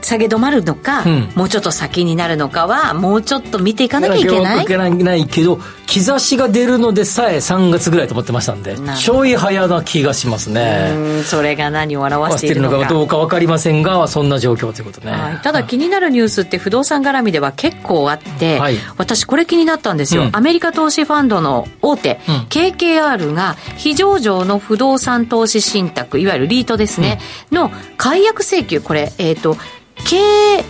[0.03, 4.63] 下げ止まるのか、うん、もうちょっと先になるのかはもうちょっと見ていかなきゃいけない？
[4.63, 11.23] いけないけど兆しが出るのでさえ3月ぐらいと思ってましたんでちょい早な気がしますね。
[11.25, 12.87] それが何を表しているのか。
[12.87, 27.19] どうか分かりませんがそんな状況ということね、はい、ただ気になるニュースって不動産絡みでは結構あって、はい、私これ気になったんですよ、うん、アメリカ投資ファンドの大手、うん、KKR が非上場の不動産投資信託いわゆるリートですね、
[27.51, 29.57] うん、の解約請求これえっ、ー、と
[30.05, 30.63] K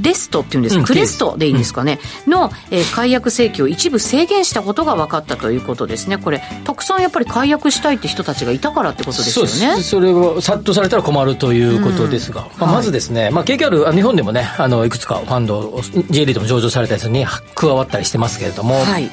[0.00, 9.82] レストっていうんですか、うん、クレストでいいんですかね、うん、の、えー、解約請求を一部制限したことが分かったということですね、これ、たくさんやっぱり解約したいって人たちがいたからってことですよね。
[9.82, 18.74] それを殺到されたら困るということですが、うん、まあ、まずですね、はい、まあ、KKR、日本でもね、あのいくつかファンド、J リードも上場されたやつに加わったりしてますけれども。
[18.74, 19.10] はい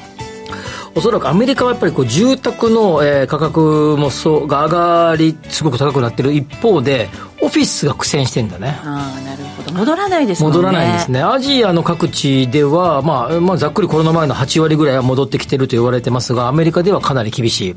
[0.94, 7.08] おそらくアメリカはやっぱりこう住宅の、えー、価格もそうが上がりすごく高くなってる一方で
[7.40, 8.78] オフィスが苦戦してんだね。
[8.84, 9.72] ああなるほど。
[9.72, 10.48] 戻らないですね。
[10.48, 11.22] 戻らないですね。
[11.22, 17.76] アジアの各地では、まあ、まあざっくりコロナ前の8割ぐらいは戻ってきてると言われてますがアメリカではかなり厳しい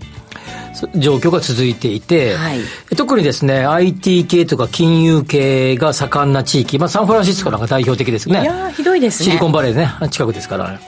[0.95, 2.59] 状況が続いていて、はい、
[2.95, 8.41] 特にですね IT 系とか金融系が盛んな地域、まあ、サンフランシスコなんか代表的ですね。
[8.41, 9.25] いやひどいですね。
[9.25, 9.89] シリコンバレーね。
[10.11, 10.79] 近くですから、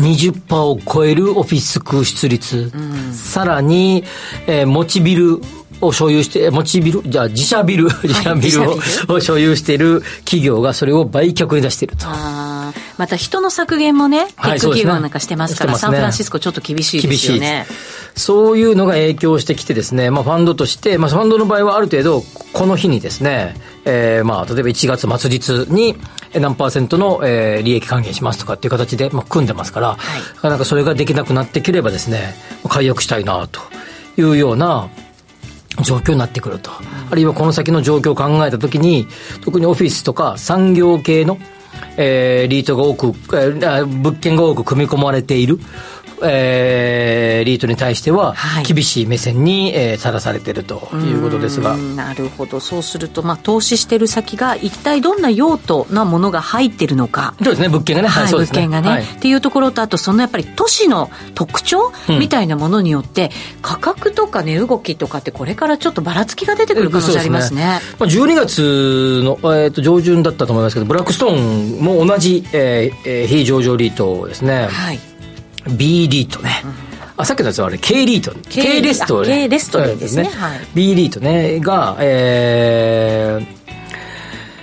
[0.00, 4.04] 20%を超えるオフィス空室率、うん、さらに、
[4.46, 5.40] えー、持ちビル
[5.80, 12.06] を所有して、持ちビル、じゃあ自社ビル、自社ビルを,、を所有している企業がそれを売却に出していると。
[13.00, 17.66] また人の削減もね、テック企業なんかしてますから、ね、サンフランシスコちょっと厳しいですよね。
[18.14, 25.96] そういうのが影響してきてですね、まあファンドとして、まあファンドの場合はある程度、この日にですね、えー、まあ例えば1月末日に、
[26.38, 29.96] 何パーセントの、えー、利益還元しますとかっていう形で、まあ、組んでますから、は
[30.46, 32.34] い、なんかそれができなくなってければですね、
[32.68, 33.60] 解約したいなと
[34.16, 34.88] いうような
[35.82, 36.70] 状況になってくると。
[37.10, 39.06] あるいはこの先の状況を考えたときに、
[39.42, 41.38] 特にオフィスとか産業系の、
[41.96, 45.58] えー、リートが多く、えー、物件が多く組み込まれている
[46.22, 48.34] えー、リートに対しては、
[48.66, 51.76] 厳しい目線に、えー、さらされているということですが。
[51.76, 52.60] なるほど。
[52.60, 57.34] そうすると、まあ、投資してる先が一体どんな用途なものが入ってるのか。
[57.42, 58.08] そうですね、物件がね。
[58.08, 63.30] はい、物件がね、はい、っていうところと、あと、そのやっぱり都市の特徴、みたいなものによって、
[63.62, 67.80] 価格とかね、動きとかって、これからちょっとばらつきが出てくる可能性ありますね。
[67.80, 74.68] すねまあ、12月の、えー、と上旬だったと思いますけど、ブラックストーンも同じ、えーえー、非上場リートですね。
[74.70, 75.09] はい。
[75.76, 76.62] B リートね。
[76.64, 78.34] うんあさっきのやつはあれ K リート。
[78.48, 83.46] K レスト K レストですね、はい、B リートねがえ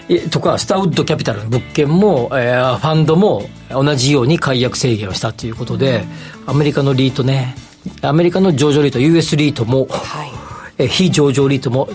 [0.09, 6.03] ー、とかスタウッドキャピタルの物件も、えー、ファンドも同じように解約制限をしたということで、
[6.45, 7.55] うん、アメリカのリートね。
[8.01, 10.29] アメリカの上場リート US リートも、はい、
[10.77, 11.87] え非上場リートも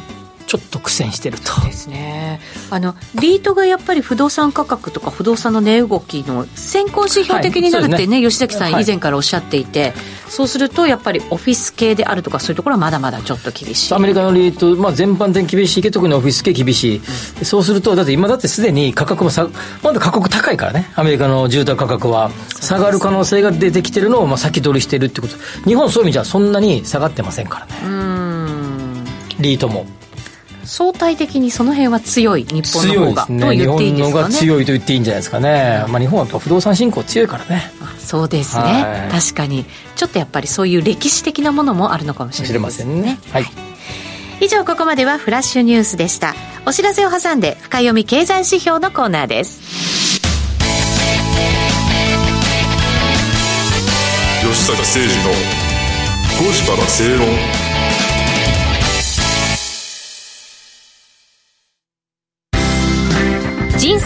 [0.53, 1.63] ちょっと苦戦してると。
[1.63, 2.39] ですね。
[2.69, 8.23] あのリートがやっぱり不動産価格とか不動産の値動きの先行指標的になるってねはい、ね。
[8.23, 9.93] 吉崎さん以前からおっしゃっていて、はい、
[10.29, 13.95] そうするとやっぱりオフィス系であるとかそういうところはまだまだちょっと厳しい。
[13.95, 17.01] アメリカのリート、まあ、全般的に厳しいけど特にオフィス系厳しい、う
[17.41, 19.49] ん、そうするとだって今だってすでに価格もさ
[19.83, 20.93] まだ価格高いからね。
[20.97, 22.31] アメリカの住宅価格は。
[22.61, 25.37] 下がる可能性が出てきてるのをまあ先取りしてるってこと。
[25.65, 27.73] 日本そういう意味じゃそんなに下がってませんからね。
[29.41, 29.87] リートも
[30.65, 34.13] 相対的にその辺は強い日本の方が、ね、と言っていいですかね。
[34.13, 37.71] 日本のが強いと言っていいんじゃないですかね、まあ、日本は不動産振興強いからね。
[37.99, 39.65] そうですね、はい、確かに。
[39.97, 43.19] ちょっとやっぱりそういう歴史的なものもあるのかもしれないですねね。
[43.33, 43.47] はい。
[44.41, 46.35] 以上ここまではフラッシュニュースでした。
[46.67, 49.61] お知らせを挟んで深読み経済指標のコーナーです。
[54.43, 55.31] 吉坂誠二の
[56.45, 57.29] 「ゴジパラ正論」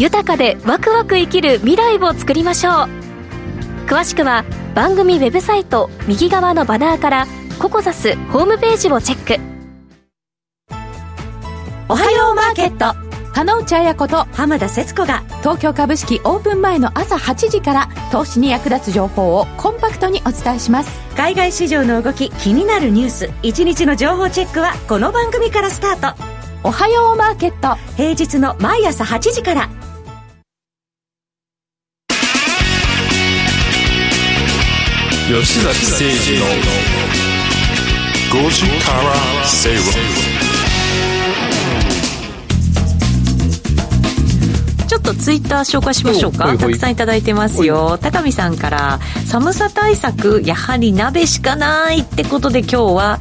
[0.00, 2.74] 豊かでワクワク生きる未来を作りましょう。
[3.86, 7.26] 詳しくは番組ウェブサイト右側のバナーから
[7.58, 10.74] ココザスホームページをチェック。
[11.90, 12.98] おはようマーケット。
[13.34, 20.90] 加納内彩子と浜田節子が東京株式オープン前の朝8時から投資に役立つ情報をコンパクトにお伝えします。
[21.14, 26.22] 海外市場の動き気になるニュース一日の情報チェックはこの番組からスタート。
[26.62, 27.76] おはようマーケット。
[27.98, 29.68] 平日の毎朝8時から
[35.30, 36.46] 吉崎誠二の
[38.46, 39.84] 5時から正論
[44.88, 46.58] ちょっとツイッター紹介しましょうか。
[46.58, 47.96] たくさんいただいてますよ。
[48.02, 53.20] 高見さんから寒さ対策やはり鍋しかないってことで今日は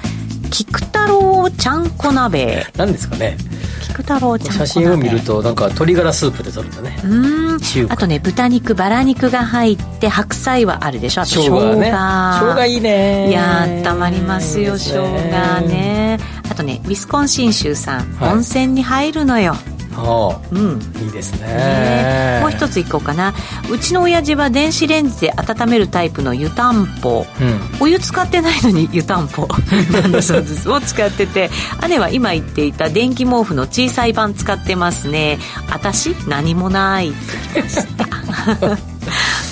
[0.50, 2.66] 菊太郎ちゃんこ鍋。
[2.76, 3.38] 何ですかね
[3.82, 4.56] 菊太郎ちゃん。
[4.56, 6.98] 写真を見るとなんか鶏ガラスープで撮るんだね。
[7.04, 7.60] うん。
[7.90, 11.22] あとね豚肉バラ肉が入って白菜はあるでしょ。
[11.22, 11.92] あと生姜ね。
[11.92, 12.66] 生姜。
[12.66, 13.30] いいね。
[13.30, 16.18] いやたまりますよ生姜ね。
[16.50, 19.56] あとねウィスコンシン州さん、はい、温泉に入るのよ
[20.00, 23.34] はあ、うん、いいですね、ね、もう一ついこうかな。
[23.70, 29.48] うちの親父は電子レンジで温めるタイプの湯たんぽ、うん、お湯使ってないのに湯たんぽ。
[29.92, 30.70] なんだそうです。
[30.70, 31.50] を使ってて。
[31.88, 35.40] 姉は今言っていた電気毛布の小さい版使ってますね。
[35.70, 36.16] 私？
[36.28, 37.10] 何もない。
[37.12, 38.06] ってきました。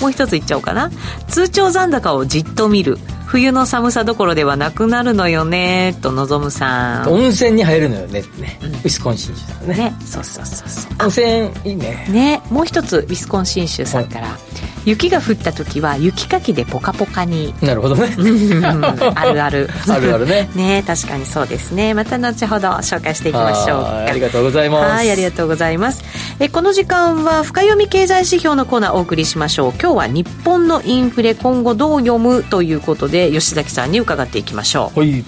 [0.00, 0.90] もう一ついっちゃおうかな。
[1.26, 7.12] 通帳残高をじっと見る冬の寒さどころではなくなるのよねと望むさん。
[7.12, 9.76] 温泉に入るのよねってね、うん、ウィスコンシン州ね。
[9.76, 9.96] ね。
[10.00, 10.92] そうそうそうそう。
[11.02, 12.06] 温泉いいね。
[12.08, 12.42] ね。
[12.50, 17.54] もう一つウィスコンシン州さんから、はい雪が降った時は雪かきでポカポカに。
[17.62, 18.08] なるほどね。
[19.14, 19.70] あるある。
[19.88, 20.48] あるあるね。
[20.56, 21.94] ね確かにそうですね。
[21.94, 23.84] また後ほど紹介していきましょう。
[23.84, 24.90] ありがとうございます。
[24.90, 26.04] はいありがとうございます。
[26.40, 29.72] えこの時間は深読み経済指標のコーナーお送りしましょう。
[29.80, 32.44] 今日は日本のインフレ今後どう読む？
[32.44, 35.00] ということで吉崎さんに伺っていきましょう。
[35.00, 35.24] はい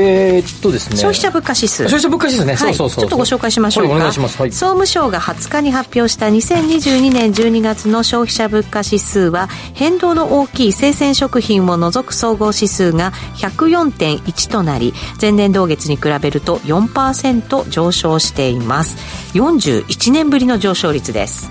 [0.00, 0.96] えー、っとですね。
[0.96, 1.84] 消費者物価指数。
[1.84, 18.96] 消費者物価指数ね、はい、そうそうそうちょっとご紹介しましょうか、はい、お願いします、はい、総務省が20日に発表した2022年12月の消費者物価指数は変動の大きい生鮮食品を除く総合指数が104.1となり前年同月に比べると4%上昇しています。
[19.34, 21.50] 41年ぶりの上昇率です。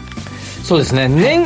[0.63, 1.07] そうですね。
[1.07, 1.45] 年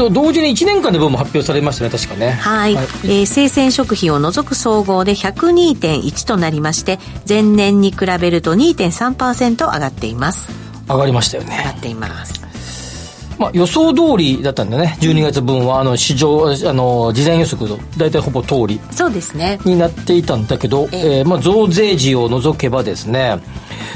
[0.00, 2.30] と同時に1年間の分も発表されましたね確かね。
[2.30, 10.48] はい、はい、えー、生鮮食品を除く総合で102.1となりまして前年に比べると2.3%上がっています。
[10.88, 11.56] 上がりましたよね。
[11.58, 12.40] 上がっています。
[13.38, 14.96] まあ、予想通りだったんだね。
[15.00, 18.80] 12月分はあの市場あの事前予測の大体ほぼ通り。
[18.90, 19.58] そうですね。
[19.66, 21.22] になっていたんだけど、ええ。
[21.22, 23.38] ー、まあ、増税時を除けばですね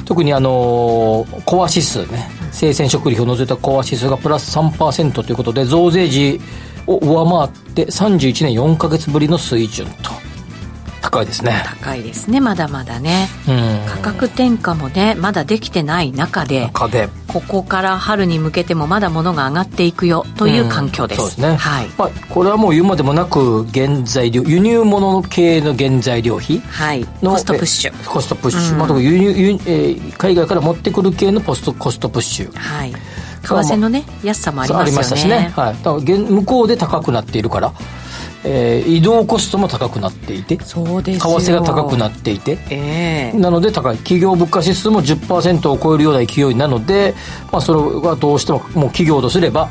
[0.05, 2.29] 特にあのコア指数ね
[2.73, 6.41] 生鮮食料を除いたコア指数がプラス3%ということで増税時
[6.87, 10.24] を上回って31年4か月ぶりの水準と。
[11.05, 11.63] 高いですね。
[11.81, 12.41] 高いですね。
[12.41, 13.29] まだまだね。
[13.87, 16.71] 価格転嫁もねまだできてない中で
[17.29, 21.89] ここから春に向けてもまだ物が上がっていくよという環境です、そうですね、はい。
[21.99, 27.05] まあ、これはもう言うまでもなく原材料輸入物系の原材料費はい。
[27.05, 28.11] コストプッシュ。
[28.11, 32.53] コストプッシュ、うん、まあ、輸入輸、えー、海外から持ってくる系のポストコストプッシュ。
[32.57, 32.93] はい。
[32.93, 32.99] 為
[33.43, 34.87] 替のね安さもありますよね。
[34.87, 37.75] ありましたしね、はい、だから向こうで高くなっているから
[38.45, 47.15] えー、移動コストも高くなっていてそうです為替が高くなっていて、えー、なので高い企業物価指数も10%を超えるような勢いなので、
[47.51, 49.71] まあ、それはどうしてももう企業とすれば、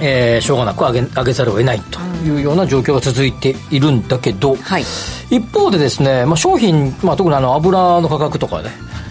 [0.00, 4.82] えー、しょうがなく上げ上げざるを得ないというような状況が続いているんだけど、はい、
[5.30, 8.70] 一方でですね、まあ、商品、まあ、特にあの油の価格とかね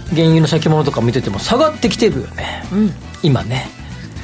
[0.10, 2.92] 原油の先物とか見てても下がってきてるよね、うん、
[3.24, 3.77] 今ね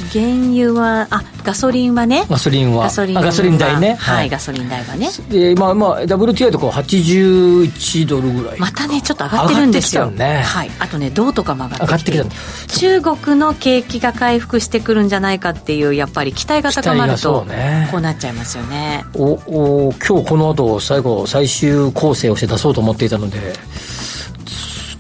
[0.04, 2.26] 原油はあガソリンはね。
[2.30, 2.84] ガソリンは。
[2.86, 3.96] ガソリンガソリン代ね。
[3.96, 5.10] はい、はい、ガソリン代はね。
[5.30, 8.60] でまあまあ WTI とか81ドルぐらい。
[8.60, 10.10] またねちょっと上がってるんですよ。
[10.10, 10.42] ね。
[10.42, 10.72] はい。
[10.80, 12.24] あとね銅とかも上がってきて。
[12.68, 17.46] 中国の景気が回復してくるんじゃないかっていうやっぱり期待が高まると
[17.92, 19.04] こうなっちゃいますよね。
[19.14, 23.54] おお今日この後最後最終構成をして出そうと思っていたので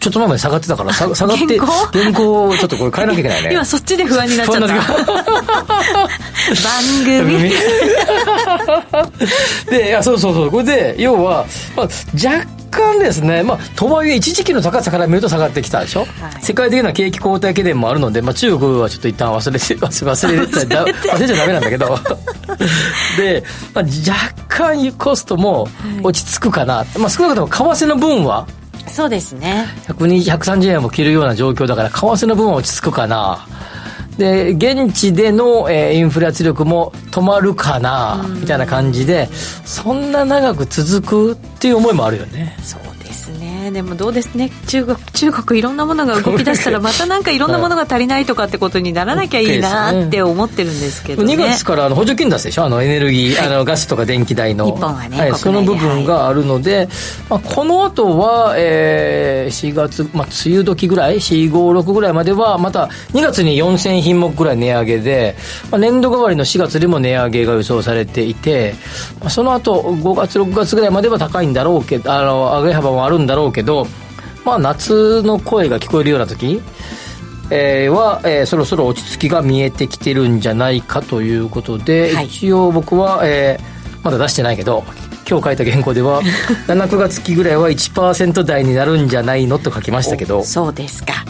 [0.03, 1.15] ちょっと前まで下がってたから下がっ
[1.47, 2.49] て原稿？
[2.49, 3.53] をちょっとこれ変えなきゃいけないね。
[3.53, 4.67] 今そっちで不安になっちゃった。
[4.67, 4.77] 番
[7.05, 7.53] 組。
[9.71, 10.51] でいやそうそうそう。
[10.51, 11.45] これで要は、
[11.77, 16.09] まあ、若干ですね、まあ、とはいえ一時期の高さから見ると下がってきたでしょ、はい、
[16.41, 21.97] 世界的な景気後退懸念もあるので、まあ、中国はちょっと一旦忘れて 忘れて忘れちゃダメなんだけど。
[23.15, 25.69] で、まあ、若干コストも
[26.01, 28.45] 落ち着くかな、まあ、少なくとも為替の分は
[28.87, 29.65] そうですね。
[29.87, 33.47] 130円も切るような状況だから為替の分は落ち着くかな。
[34.17, 39.27] で現地での、えー、インフレ圧力も止まるかなみたいな感じで
[39.65, 42.55] そんな長く続くっていう思いもあるよね。
[42.61, 44.51] そうですねでもどうですね。
[44.67, 52.65] 中国中国いろんなものが動き出したら またなんかいろんなものが足りないとかってことにならなきゃいいなって思ってるんですけど、ね、2月からあの補助金出すでしょ？
[52.65, 54.65] あのエネルギー、はい、あのガスとか電気代の。
[54.65, 56.87] 日本はね、はい、その部分があるので、
[57.29, 65.35] まあ、この後は、えー、4月、まあ、梅雨時ぐらい456ぐらいまではまた2月に4000品目ぐらい値上げで、
[65.71, 68.75] まあ、年度代わりの4月でも値上げが予想されていて、
[69.19, 73.87] まあ、その後5月6月ぐらいまでは高いんだろうけどあの上げ幅もあるんだろうけど
[74.45, 76.61] まあ、夏の声が聞こえるような時
[77.49, 84.83] えー、は、えー、そろそろ落ち着きが見えてきてるんじゃないかということで、はい、一応僕は、えー、まだ出してないけど
[85.29, 86.21] 今日書いた原稿では
[86.67, 91.25] 79月期ぐらいは1%台になるんじゃないのと書きましたけどそうですか。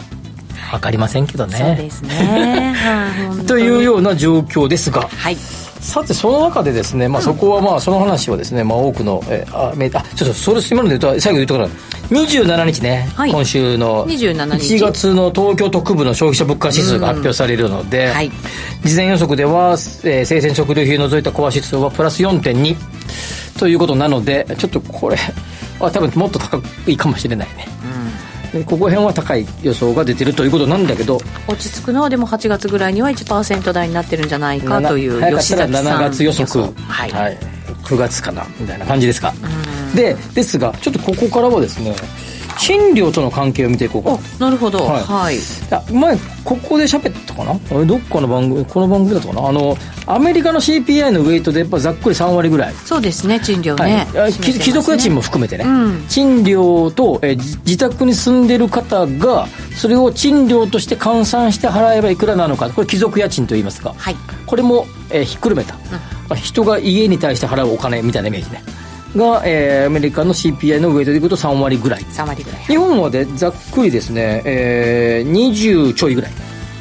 [0.70, 1.56] 分かりませんけどね。
[1.56, 5.36] そうですね、はあ、 というような状況ですがはい
[5.84, 11.66] さてその中でですね、まあ、そこはまあその話はですね、まあ、多くのえあめあちょっとそれ今ので言うと最後言うところ
[12.08, 18.30] 27日ね、はい、今週の1月の東京特部の消費者物価指数が発表されるので、はい、
[18.82, 25.18] 事前予測では、えー、生鮮食料費を除いたコア指数はプラス4.2ということなのでちょっとこれ
[25.78, 27.83] は多分もっと高いかもしれないね、うん、
[28.62, 31.20] ここ辺は高い予想が出てるということなんだけど。
[31.48, 36.64] 落ち着くのはでも8月ぐらいには1%台になってるんじゃないかという吉崎さん7月予測。
[36.86, 37.38] はい、はい、
[37.84, 39.32] 9月かなみたいな感じですか、
[39.94, 41.94] でですがちょっとここからはですね
[42.64, 44.78] 賃料との関係を見ていこうかなるほど。
[44.86, 47.52] はい、はい、前ここで喋ったかな？
[47.78, 49.48] れどっかの番組この番組だったかな？
[49.48, 52.74] あのアメリカの CPI のウェイトでやっぱざっくり3割ぐらい。
[52.74, 59.46] そうですね賃料ね、はい、貴族家賃も含めてね、うん、賃料と、え自宅に住んでる方が
[59.76, 62.70] それを賃料として換算して払えばいくらなのか。
[62.70, 65.76] これ貴族家賃といいますか、はい、これも、えー、ひっくるめた、
[66.30, 68.62] うん、人が家に対して払うお金みたいなイメージね
[69.16, 72.00] が、えー、アメリカの CPI のウェイトでいくと3割ぐらい。
[72.02, 72.60] 3割ぐらい。
[72.62, 76.30] 日本はでざっくりですね、えー、20ちょいぐらい。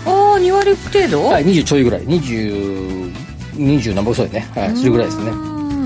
[0.06, 1.24] ああ2割程度？
[1.26, 2.02] はい20ちょいぐらい。
[2.06, 3.14] 20
[3.56, 4.48] 20何本そうね。
[4.56, 5.32] はいそれぐらいですね。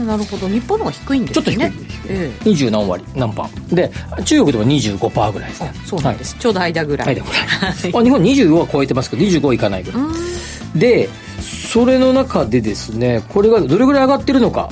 [0.05, 0.47] なるほど。
[0.47, 1.45] 日本の方が低いんですね。
[1.45, 3.75] ちょっと低い、ええ、20何割何パー。
[3.75, 3.91] で
[4.23, 5.73] 中国でも25%ぐらいですね。
[5.85, 7.07] そうなんです、はい、ちょうど間ぐらい。
[7.07, 7.41] 間ぐらい。
[7.69, 10.79] あ日本20は超えてますけど25いかないぐらい。
[10.79, 11.09] で
[11.41, 14.71] そそれの中でですねこれがどれぐらい上がってるのか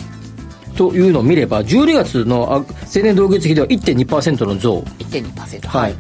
[0.76, 2.66] というのを見れば12月のあ青
[3.04, 4.80] 年同月比では1.2%の増。
[5.00, 5.96] 1.2%はい、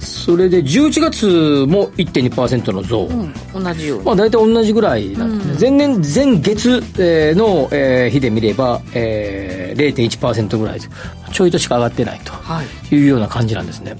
[0.00, 10.88] それで11月も1.2%の増、うん、同じように、まあ、大体同じぐらいなんですね、前年前月、えーの、えー日で見れば、えー、0.1%ぐらいで
[11.32, 12.88] ちょいとしか上がってないはい。
[12.88, 13.96] というような感じなんですね、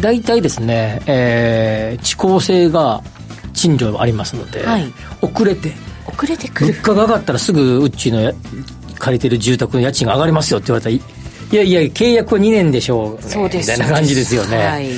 [0.00, 3.02] 大体ですね、えー、遅効性が
[3.52, 4.92] 賃料ありますので、はい。
[5.22, 5.72] 遅れて
[6.06, 6.72] 遅れてくる。
[6.72, 8.32] 物価が上がったらすぐうちのや
[8.98, 11.00] 借りてる住宅の家賃が上がりますよって言われたらい
[11.52, 13.70] いやいや契約は2年でしょう、ね、そうです。
[13.72, 14.88] みたいな感じですよね、はい。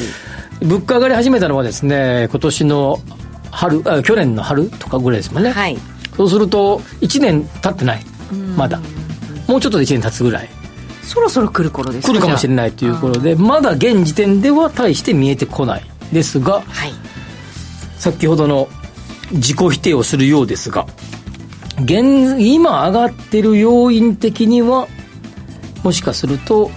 [0.61, 2.99] 物価上がり始めたのはですね今年の
[3.51, 5.77] 春あ去年の春とかぐらいですもんね、はい。
[6.17, 8.05] そうすると1年経ってない。
[8.57, 8.81] まだ。
[9.47, 10.49] もうちょっとで1年経つぐらい。
[11.03, 16.93] そろそろ来る頃です来るかもしれいないということでまだ現時点では大して見えてこないですがはい。
[17.99, 18.69] 先ほどの
[19.33, 20.87] 自己否定をするようですが
[21.81, 24.89] 現今上がってる要因的には
[25.83, 26.71] もしかすると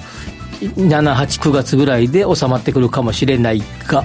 [0.59, 4.03] 789月ぐらいで収まってくるかもしれないが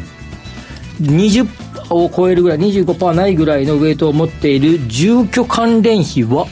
[1.00, 6.46] 20%を超えるぐらい25%ないぐらいのウェイトを持っている住居関連費は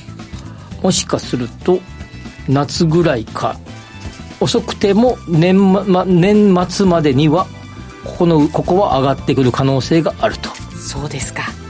[0.83, 1.81] もしかすると
[2.49, 3.57] 夏ぐらいか
[4.41, 7.47] 遅くても年,、ま、年末までには
[8.05, 10.51] ここのここは上がってくる可能性があると。
[10.77, 11.62] そうですか。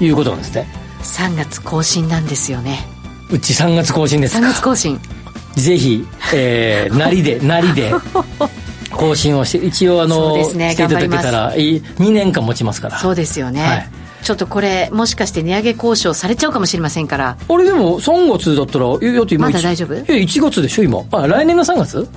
[0.00, 0.68] いうことなんですね。
[1.02, 2.86] 3月更新なんですよね。
[3.30, 5.00] うち3月更新です3か月更新。
[5.54, 7.92] ぜひ、えー、 なりでなりで
[8.90, 12.98] 更新をして一応あのねしていただけたらいい2年間持ちますから。
[12.98, 13.88] そうですよね、はい。
[14.22, 17.36] ちょっとこれもしかして値上げ交渉されちゃうかもしれませんから。
[17.48, 19.94] あれでも3月だったらえだって今まだ一大丈夫？
[19.94, 21.00] え1月でしょ今。
[21.12, 22.08] あ来年の3月？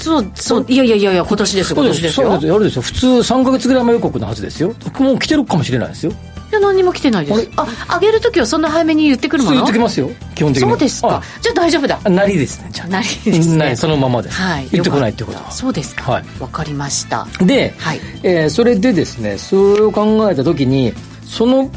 [0.00, 2.32] そうそういやいやいやいや今年です今年ですよ。
[2.32, 2.82] あれですよ。
[2.82, 4.74] 普通3か月ぐらい前予告のはずですよ。
[4.98, 6.12] もう来てるかもしれないですよ
[6.50, 7.50] いや何にも来てないです。
[7.56, 10.10] あ上げる時はそんな早めに言ってくるもそうの言ってきますよ。
[10.34, 10.68] 基本的に。
[10.68, 11.16] そうですか。
[11.16, 11.22] あ。
[11.40, 12.00] じゃあ大丈夫だ。
[12.02, 12.88] あなりですねじゃあ。
[12.88, 13.76] なりですね。
[13.76, 14.30] そのままで。
[14.30, 14.68] す、はい。
[14.72, 15.50] 言ってこないってことは。
[15.52, 16.10] そうですか。
[16.10, 16.24] はい。
[16.40, 17.26] わかりました。
[17.40, 18.00] で、はい。
[18.24, 20.92] えーそれでですねそれを考えた時に
[21.24, 21.70] その、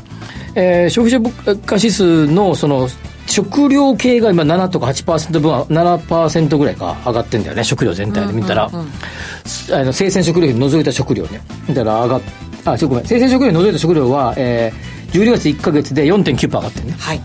[0.55, 2.89] えー消費者物価指数のその
[3.27, 12.21] 食料系が今7とか8%分は7%ぐらいか上がってんだよね食料全体で見たら、あの生鮮食料費除いた食料ね見たら上がっ
[12.65, 13.05] あちょごめん。
[13.05, 16.95] 生鮮食料除いた食料は、えー、12月1か月で4.9%上がってるね。
[16.99, 17.21] はい。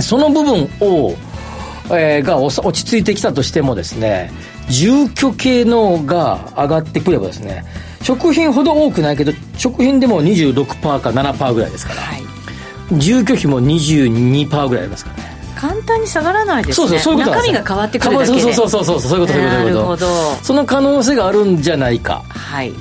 [0.00, 1.16] その部分を、
[1.90, 4.30] えーがおさ落ち着いてきたとしてもですね
[4.68, 7.64] 住居系のが上がってくればですね
[8.02, 12.22] 食品ほど多くないけど食品でも26%か7%ぐらいですから、はい。
[12.98, 15.38] 住居費も22%ぐらいありますからね。
[15.56, 16.86] 簡単に下がらないですね。
[16.88, 18.40] そうそうそう中身が変わってくるだけで。
[18.40, 19.74] そうそうそうそうそういうことそういうことそういうこと。
[19.74, 20.44] なるほど。
[20.44, 22.22] その可能性があるんじゃないか。
[22.28, 22.72] はい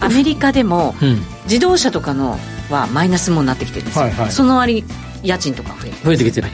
[0.00, 1.20] アメリカでもうん。
[1.44, 2.38] 自動車とかの
[2.70, 4.30] はマイナスもになってきてるんですよ、はいはい。
[4.30, 4.84] その割に
[5.22, 6.48] 家賃とか増えて増えてきてる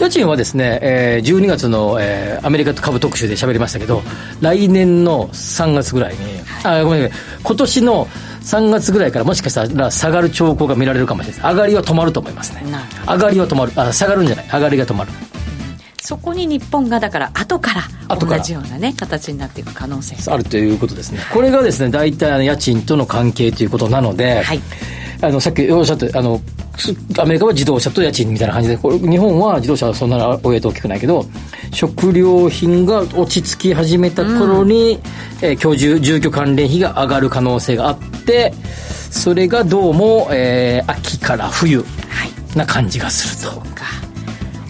[0.00, 4.02] 家賃はですね、えー12月の、えーアメリカ株特集で喋りましたけど
[4.40, 6.20] 来年の3月ぐらいに、
[6.64, 8.06] あごめんなさい今年の
[8.42, 11.52] 3月ぐらいからもしかしたら下がる兆候が見られるかもしれない。
[11.52, 12.64] 上がりは止まると思いますね。
[13.06, 13.72] 上がりは止まる。
[13.76, 14.46] あ下がるんじゃない。
[14.46, 15.10] 上がりが止まる
[16.00, 17.74] そこに日本がだから後か
[18.08, 21.20] ら同じようなね形になっていく可能性あるということですね。
[21.32, 24.60] これがですね大体家賃との関係ということなので、はい。
[25.20, 26.40] あのさっきおっしゃったあの
[26.76, 31.26] すアメリカは自動車と家賃みたいな感じでこれ日本は自動車はそんなおウェイト大きくないけど
[31.72, 35.00] 食料品が落ち着き始めた頃に、
[35.42, 38.52] えー居住住居関連費が上がる可能性があって
[39.10, 41.84] それがどうも、えー秋から冬は
[42.54, 42.56] い。
[42.56, 43.60] な感じがすると。
[43.74, 43.84] か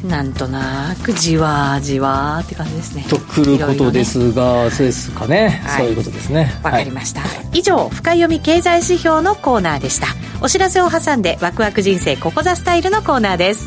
[0.05, 3.05] なんとなくじわじわって感じですね。
[3.09, 5.83] とくることですが、そうですかね、はい。
[5.83, 6.53] そういうことですね。
[6.63, 7.23] わかりました、
[7.53, 10.09] 以上深読み経済指標のコーナーでした。
[10.41, 13.67] お知らせを挟んでワクワク人生ここザスタイルのコーナーです。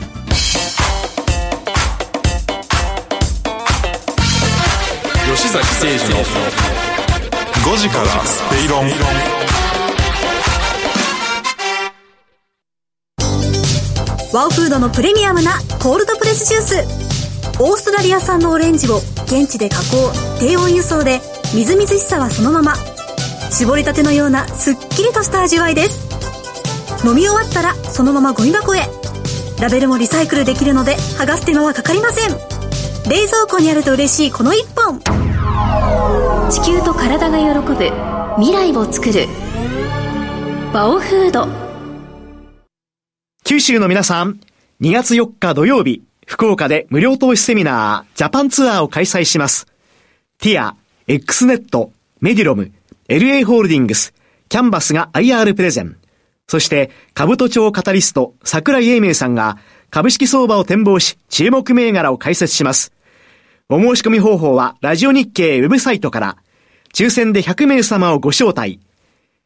[5.35, 6.23] 吉崎誠二の
[7.75, 9.40] 5時からスペイロン
[14.33, 17.61] ワオフードのプレミアムなコールドプレスジュース。
[17.61, 20.09] オーストラリア産のオレンジを現地で加工
[20.39, 21.19] 低温輸送で
[21.53, 22.75] みずみずしさはそのまま。
[23.51, 26.07] 絞りたてのようなすっきりとした味わいです。
[27.05, 28.87] 飲み終わったらそのままゴミ箱へ。
[29.59, 32.29] ラベルもリサイクルできるので剥がす手間はかかりません。
[33.09, 35.01] 冷蔵庫にあると嬉しいこの一本。
[36.49, 37.91] 地球と体が喜ぶ
[38.37, 39.27] 未来を作る。
[40.71, 41.70] バオフード。
[43.43, 44.39] 九州の皆さん、
[44.79, 49.67] 2月4日土曜日、福岡で無料投資セミナー、ジャパンツアーを開催します。
[50.39, 50.77] ティア、
[51.07, 52.71] X ネット、メディロム、
[53.09, 54.13] LA ホールディングス、
[54.47, 55.97] キャンバスが IR プレゼン。
[56.47, 59.57] そして、株都庁カタリスト、桜井英明さんが、
[59.89, 62.93] 株式相場を展望し、注目銘柄を解説します。
[63.67, 66.37] お申し込み方法は、ラジオ日経ウェブサイトから、
[66.93, 68.79] 抽選で100名様をご招待。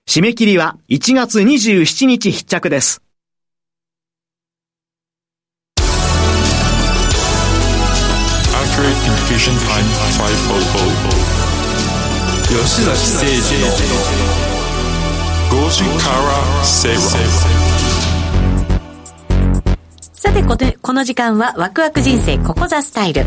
[0.07, 3.04] 締め切りは1月27日必着です。
[9.27, 9.83] Vision Time
[10.17, 10.65] 500
[12.47, 13.67] 吉崎誠二の
[15.49, 17.01] 5時から正論
[20.13, 23.25] さてこて、この時間はワクワク人生ここザスタイル。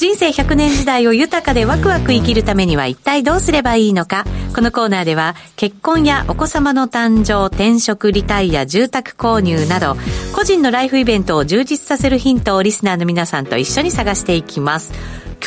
[0.00, 4.24] 人生100年時代を豊かでワクワク生きるためには一体どうすればいいのか。
[4.54, 9.98] このコーナーでは結婚やお子様の誕生、転職、リタイア、住宅購入など、
[10.34, 14.94] 個人のライフイベントを充実させるヒントをリスナーの皆さんと一緒に探していきます。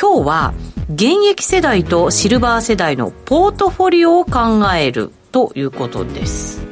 [0.00, 0.54] 今日は
[0.88, 6.64] 現役世代とシルバー世代のポートフォリオを考えるということです。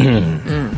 [0.00, 0.06] うん。
[0.06, 0.70] うん。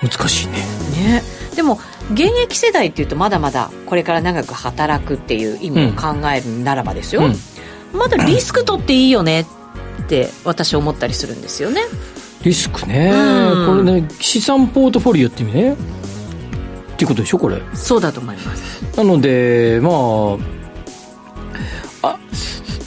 [0.00, 0.52] 難しいね。
[0.94, 1.22] ね、
[1.56, 1.80] でも
[2.12, 7.34] 現役世代っていうとまだまだこれから長く働くっていう意味を考えるならばですよ、うん
[7.92, 9.46] まだリスク取っていいよねっ
[10.06, 11.80] て私思ったりするんですよね
[12.44, 13.10] リスクね。
[13.12, 15.72] うんこれね、資産ポートフォリオって意味ね。
[15.72, 15.76] っ
[16.96, 17.60] ていうことでしょ、これ。
[17.74, 19.90] そうだと思いますなので、ま
[22.02, 22.18] あ、あ、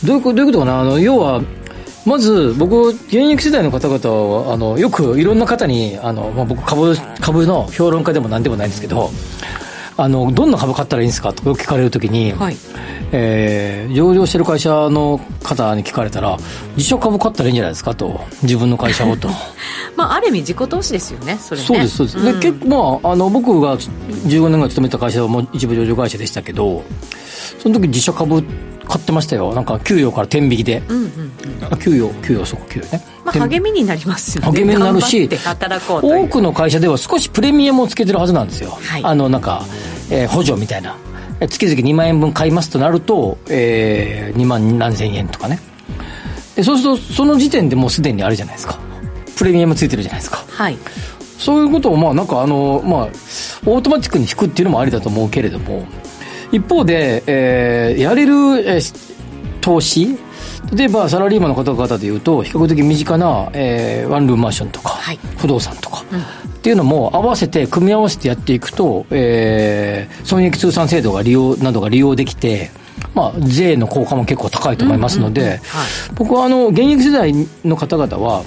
[0.03, 0.79] どういうこと、どういうことかな？
[0.79, 1.41] あの、要は、
[2.05, 9.09] まず、僕、現役世代の方々は、あの、よくいろんな方に、あの、まあ、僕、株、株の評論家でも何でもないんですけど、
[9.95, 12.57] あの、どんな株買ったらいいんですかとかよく聞かれるときに、はい
[13.11, 16.37] えー上場してる会社の方に聞かれたら、
[16.75, 18.21] 自社株買ったらいいんじゃないですかと。
[18.41, 19.29] 自分の会社をと。
[19.95, 26.83] まあある意味自己投資ですよねそれねそうですそうです、んで結構まああの僕が15年ぐらい勤めた会社はもう一部上場会社でしたけど
[27.61, 28.43] その時自社株
[28.93, 29.55] 買ってましたよ。
[29.55, 31.31] なんか給与から天引きで、うんうん
[31.71, 34.51] あ給与給与そこ給与ね、まあ、天励みになりますよね。
[34.51, 39.03] 励みになるし多くの会社では少しプレミアムをつけてるはずなんですよ、はい。
[39.03, 39.65] あのなんか、
[40.11, 40.95] えー補助みたいな。
[41.39, 45.59] え月々2万円分買いますとなると、えー、2万何千円とかね。
[46.55, 48.77] でそうするとその時点でもうすでにあるじゃないですか。
[49.35, 50.45] プレミアムついてるじゃないですか。
[50.49, 50.77] はい。
[51.39, 55.85] そういうことを、まあ、なんかあの、まあ、オートマティックに引くっていうのもありだと思うけれども、
[56.53, 58.33] 一方で、えーやれる、
[58.67, 59.13] えー
[59.61, 60.17] 投資
[60.73, 65.19] 例えばサラリーマンの方々でいうと、比較的身近な、えーワンルームマンションとか、はい。
[65.37, 66.03] 不動産とか、
[66.47, 72.71] っていうのも合わせて、組み合わせてやっていくと、えー損益通算制度が利用、などが利用できて、
[73.13, 75.61] まあ、税の効果も結構高いと思いますので、
[76.15, 77.33] 僕はあの、現役世代
[77.63, 78.43] の方々は、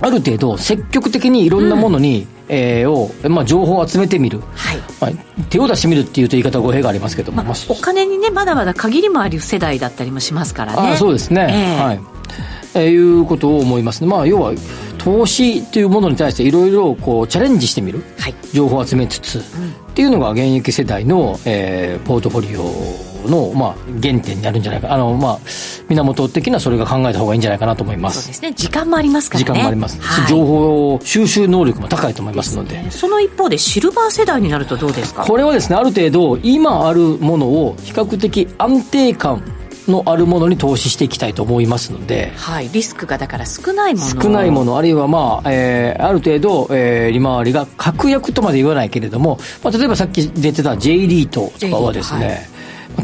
[0.00, 4.76] ある程度積極的にいろんなものに、えーを、まあ、情報を集めてみる、はい。
[5.00, 10.90] まあ、手を出してみるっていうと言い方は語弊がありますけども、まあお金にねまだまだ限りもある世代だったりもしますからね。
[10.92, 11.82] あそうですね、ええ。
[11.82, 12.00] はい、
[12.74, 14.02] えーいうことを思います。
[14.02, 14.52] ね、まあ、要は
[14.98, 18.34] 投資というものに対していろいろこうチャレンジしてみる、はい。
[18.52, 19.42] 情報を集めつつ、
[19.92, 24.92] っていうのが現役世代の、えーポートフォリオの、まあ、原点になるんじゃないか。
[24.92, 25.38] あの、まあ、
[25.88, 28.22] 源的なそれが考えた方がいいんじゃないかなと思います。
[28.22, 28.52] そうですね。
[28.54, 29.44] 時間もありますからね。
[29.44, 29.96] 時間もあります。
[29.96, 30.28] し、はい。
[30.28, 32.90] 情報収集能力も高いと思いますので。
[32.90, 35.24] その一方でシルバー世代になるとどうですか？
[35.24, 39.42] これはですねある程度今あるものを比較的安定感
[39.88, 42.32] のあるものに投資していきたいと思いますので。
[42.36, 44.22] はい、リスクがだから少ないもの。
[44.22, 44.78] 少ないもの。
[44.78, 52.48] あるいはまあ、えーある程度、えー利回りが確約とまで言わないけれども、まあ、例えばさっき出てた J リートとかはですね、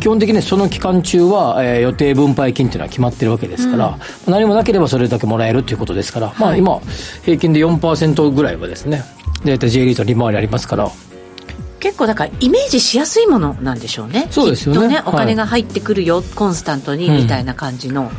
[0.00, 6.80] 基本的にその期間中は、えー予定分配金というのは決まってるわけですから、何もなければそれだけもらえるということですから、まあ、今
[7.24, 9.02] 平均で4%ぐらいはですね
[9.44, 10.90] 大体 J リート利回りありますから
[11.80, 14.28] 結構だからイメージしやすいものなんでしょうね。
[14.30, 14.88] そうですよね。
[14.88, 15.04] ねはい。
[15.06, 17.16] お金が入ってくるよ、コンスタントにうん。
[17.16, 18.10] みたいな感じの、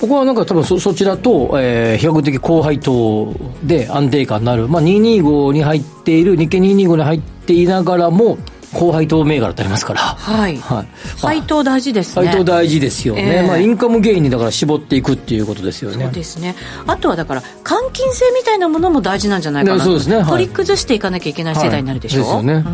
[0.00, 8.38] 僕はなんか多分そそちらと、えー比較的高配当で安定感のある、まあ、225に入っている日経225に入っていながらも
[8.72, 10.56] 高配当銘柄ってありますから、はい。
[10.58, 10.88] はい、
[11.20, 12.28] 配当大事ですね。
[12.28, 13.46] 配当大事ですよね、ええ。
[13.46, 16.04] まあ、インカムゲインにだから絞っていくっていうことですよね。
[16.04, 16.54] そうですね。
[16.86, 20.16] あとはだから換金性みたいなものも大事なんじゃないかなねそうですね。
[20.16, 20.26] はい。
[20.26, 22.44] 取り崩していかなきゃいけない世代になるでしょ、はい。
[22.46, 22.64] ですよね。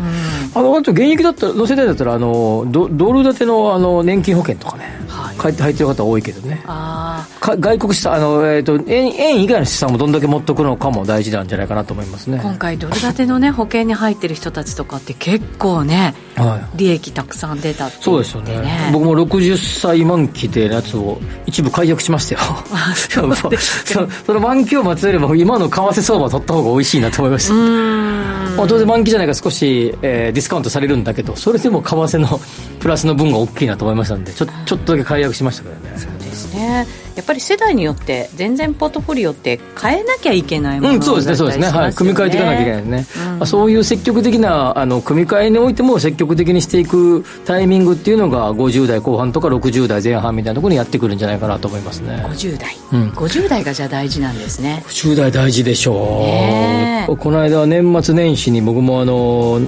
[0.53, 4.85] あのあと現役だったらの世代だったらあのドドル建てのあの年金保険とかね、
[5.17, 6.61] 入って入ってる方多いけどね。
[6.65, 12.39] あか外国資産あの、えー、と円円以外の資産もどんだけ持っとくのかも大事なんじゃないかなと思いますね。
[12.39, 16.77] あ今回ドル建てのね保険に入ってる人たちとかって結構ねはい。
[16.77, 18.89] 利益たくさん出たってそうですよね。
[18.93, 22.41] 僕も60歳満期でのやつを一部解約しましたよ。
[23.09, 24.07] そうですか。
[24.07, 27.53] そその満期を待つよりも今の為替相場を取った方が美味しいなと思いました。
[28.57, 32.39] まあ、当然満期じゃないから少し、えーディスカウントされるんだけどそれでも為替の
[32.79, 36.17] プラスの分が大きいなと思いましたんでちょちょっとだけ解約しましたけどね。
[36.27, 36.85] ですね。
[37.15, 52.23] やっぱり世代によって全然ポートフォリオって変えなきゃいけないものうん、そうですね、そうですね、はい、組み替えていかなきゃいけないですね、うん、そういう積極的なあの組み替えにおいても、積極的にしていくタイミングっていうのが、50代後半とか60代前半みたいなところにやってくるんじゃないかなと思いますね。
[52.27, 59.59] 50代、うん、50代がじゃあ大事なんですね、50代大事でしょう、この間、年末年始に僕もあの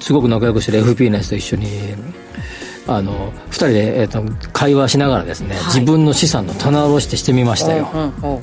[0.00, 1.68] すごく仲良くしてる FP のやつと一緒に
[2.86, 7.86] あの2人で、えーと、会話しながらですね、はい、自分の資産の棚卸してしてみましたよ、
[8.20, 8.40] こ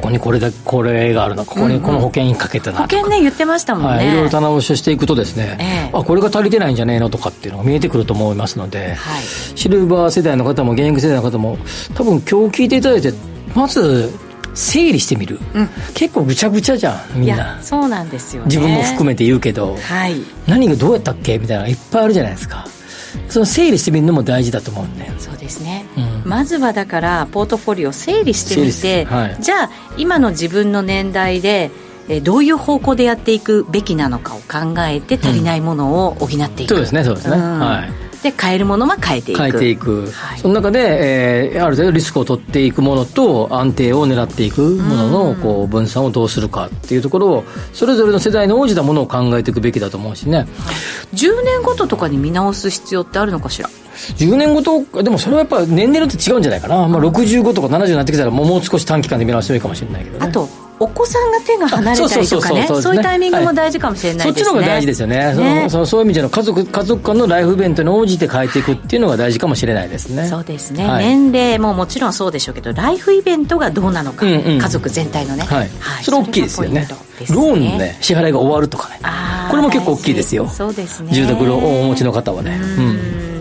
[0.00, 11.58] こにこれでこれがあるなここにこの保険にかけてな保険ね言ってましたもんね、はい、いろいろ棚卸ししていくとですね、えー、あこれが足りてないんじゃねえのとかっていうのが見えてくると思いますので、はい、シルバー世代の方も現役世代の方も
[11.94, 13.12] 多分今日聞いていただいて
[13.54, 14.10] まず
[14.54, 17.60] 整理してみる、うん、結構ぐちゃぐちゃじゃんみんな。
[17.62, 20.16] そうなんですよ、ね、自分も含めて言うけど、はい、
[20.46, 21.38] 何がどうやったっけ？
[21.38, 22.66] みたいなのがいっぱいあるじゃないですか
[23.28, 31.70] その整理してみるのも大事だと思うんでそうですね、うん、まずはだからポートフォリオを整理してみて、はい、じゃあ今の自分の年代で
[32.08, 39.40] えどういう方向でやっていくべきなのかを考えて足りないものを補っていく、うん、そうですねそうですね、うん、はいで買えるものは変えていく。
[39.40, 50.46] 変えていく、はい、その中で、えー、ある程度リスクを取っていくものと安定を狙っていくもののこう分散をどうするかっていうところをそれぞれの世代に応じたものを考えていくべきだと思うしね。
[51.14, 53.68] 10年ごととかに見直す必要ってあるのかしら
[54.16, 60.26] ？10年ごとでもそれはやっぱ年齢によって違うんじゃないかな、まあ、65とか70になってきたらもう少し短期間で見直してもいいかもしれないけどね。
[60.26, 60.48] あと
[60.82, 65.34] お子さんが手が離れたりとかねそういうタイミングも大事かもしれないですね、そっちの方が大事ですよね。
[65.34, 65.70] ね。
[65.70, 76.86] そそういう意味での家族家族間のライフイベントに応じて変えていくっていうのが大事かもしれないですねそうですね、はい、年齢ももちろんそうでしょうけどライフイベントがどうなのか、うんうん、家族全体のね、はい、はい、それ大きいですよね
[77.30, 79.00] ローンのね支払いが終わるとかね
[79.50, 83.31] これも結構大きいですよそうですね住宅ローンをお持ちの方はねうんウ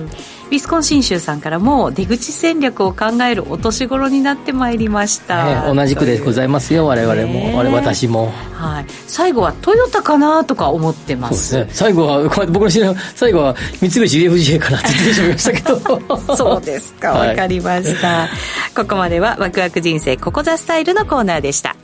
[0.56, 11.58] ィスコンシン州さんからも出口戦略を考えるお年頃になってまいりました、ね、同じくでございますよ我々も、ね、我私も、はい、最後はトヨタかなとか思ってます。
[11.58, 15.82] ね、最後は僕の知り合い最後は三菱 UFJ かなって言ってしまいましたけど。
[16.36, 17.12] そうですか。
[17.12, 18.30] わかりました、はい、
[18.76, 21.76] ここまではワクワク人生ここザスタイルのコーナーでした。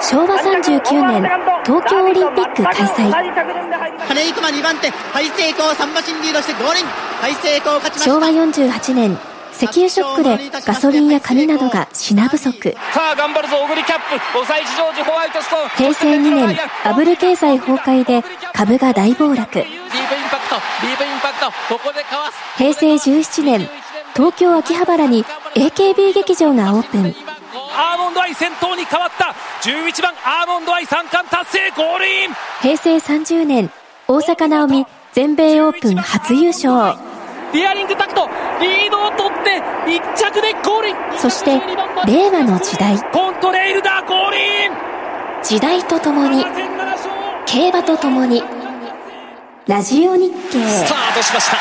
[0.00, 3.12] 昭和39年東京オリンピック開催。
[4.08, 6.86] 金井熊2番手ハイセイコー3馬身リードしてゴールイン
[7.20, 8.10] ハイセイコー勝ちました。
[8.10, 9.18] 昭和48年
[9.52, 12.74] 石油ショックでガソリンや金などが品不足。
[12.94, 13.58] さあ頑張るぞ。
[13.58, 15.68] 小栗キャップ抑えジョージホワイトストーン。
[15.68, 16.56] 平成2年
[16.86, 19.36] バブル経済崩壊で株が大暴落。
[19.36, 19.76] ディープイン
[20.30, 22.38] パクトディープインパクトここでかわす。
[22.56, 23.68] 平成17年
[24.14, 25.22] 東京秋葉原に
[25.54, 27.14] AKB 劇場がオープン
[27.70, 29.34] アーモンドアイ先頭に変わった。
[29.62, 32.30] 11番アーモンドアイ三冠達成ゴールイン。
[32.62, 33.70] 平成30年
[34.06, 36.96] 大坂なおみ全米オープン初優勝。
[37.52, 38.28] ディアリングタクト
[38.60, 40.96] リードを取って1着でゴールイン。
[41.18, 41.60] そして
[42.06, 42.98] 令和の時代。
[43.12, 44.72] コントレイルだゴールイン。
[45.42, 46.44] 時代とともに
[47.46, 48.42] 競馬とともに
[49.66, 50.66] ラジオ日経。
[50.66, 51.58] スタートしました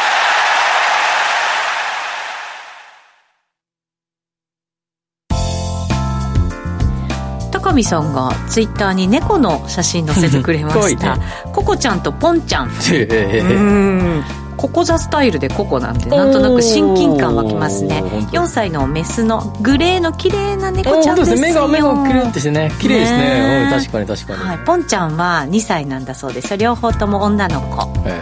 [7.74, 11.16] 上さんがツイッターに猫の写真載せてくれました。
[11.18, 11.22] ね、
[11.54, 12.70] ココちゃんとポンちゃん。
[12.72, 14.24] うん。
[14.58, 18.02] ココザスタイルでココなんでなんとなく親近感湧きますね。
[18.32, 21.38] 4歳のメスのグレーの綺麗な猫ちゃんですよ。
[21.38, 22.72] 目が目がキュンってしてね。
[22.80, 23.20] 綺麗ですね、
[23.66, 26.58] ね、確かに確かに、はい、ポンちゃんは2歳なんだそうです。
[26.58, 28.20] 両方とも女の子、え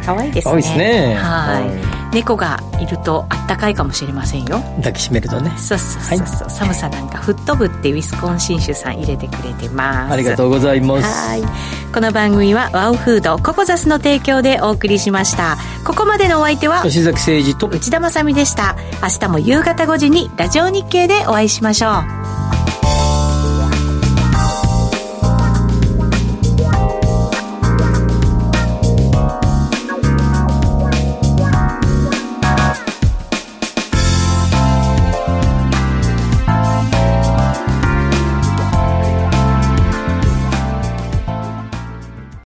[0.00, 0.54] ー、かわいいですね。
[0.54, 1.14] いですね。
[1.16, 4.60] はい猫がいるとあったかいかもしれませんよ。
[4.76, 5.50] 抱きしめるとね。
[5.56, 10.12] そうそうそうそう、はい、寒さなんか吹っ飛ぶってウィスコンシン州さん入れてくれてます。
[10.12, 11.28] ありがとうございます。
[11.28, 11.42] はい。
[11.92, 15.56] この番組はワオフードココザスの提供でお送りしました。
[15.84, 18.76] ここまでのお相手は吉崎誠二と内田まさでした。
[19.02, 22.79] 明日も夕方5時にラジオ日経でお会いしましょう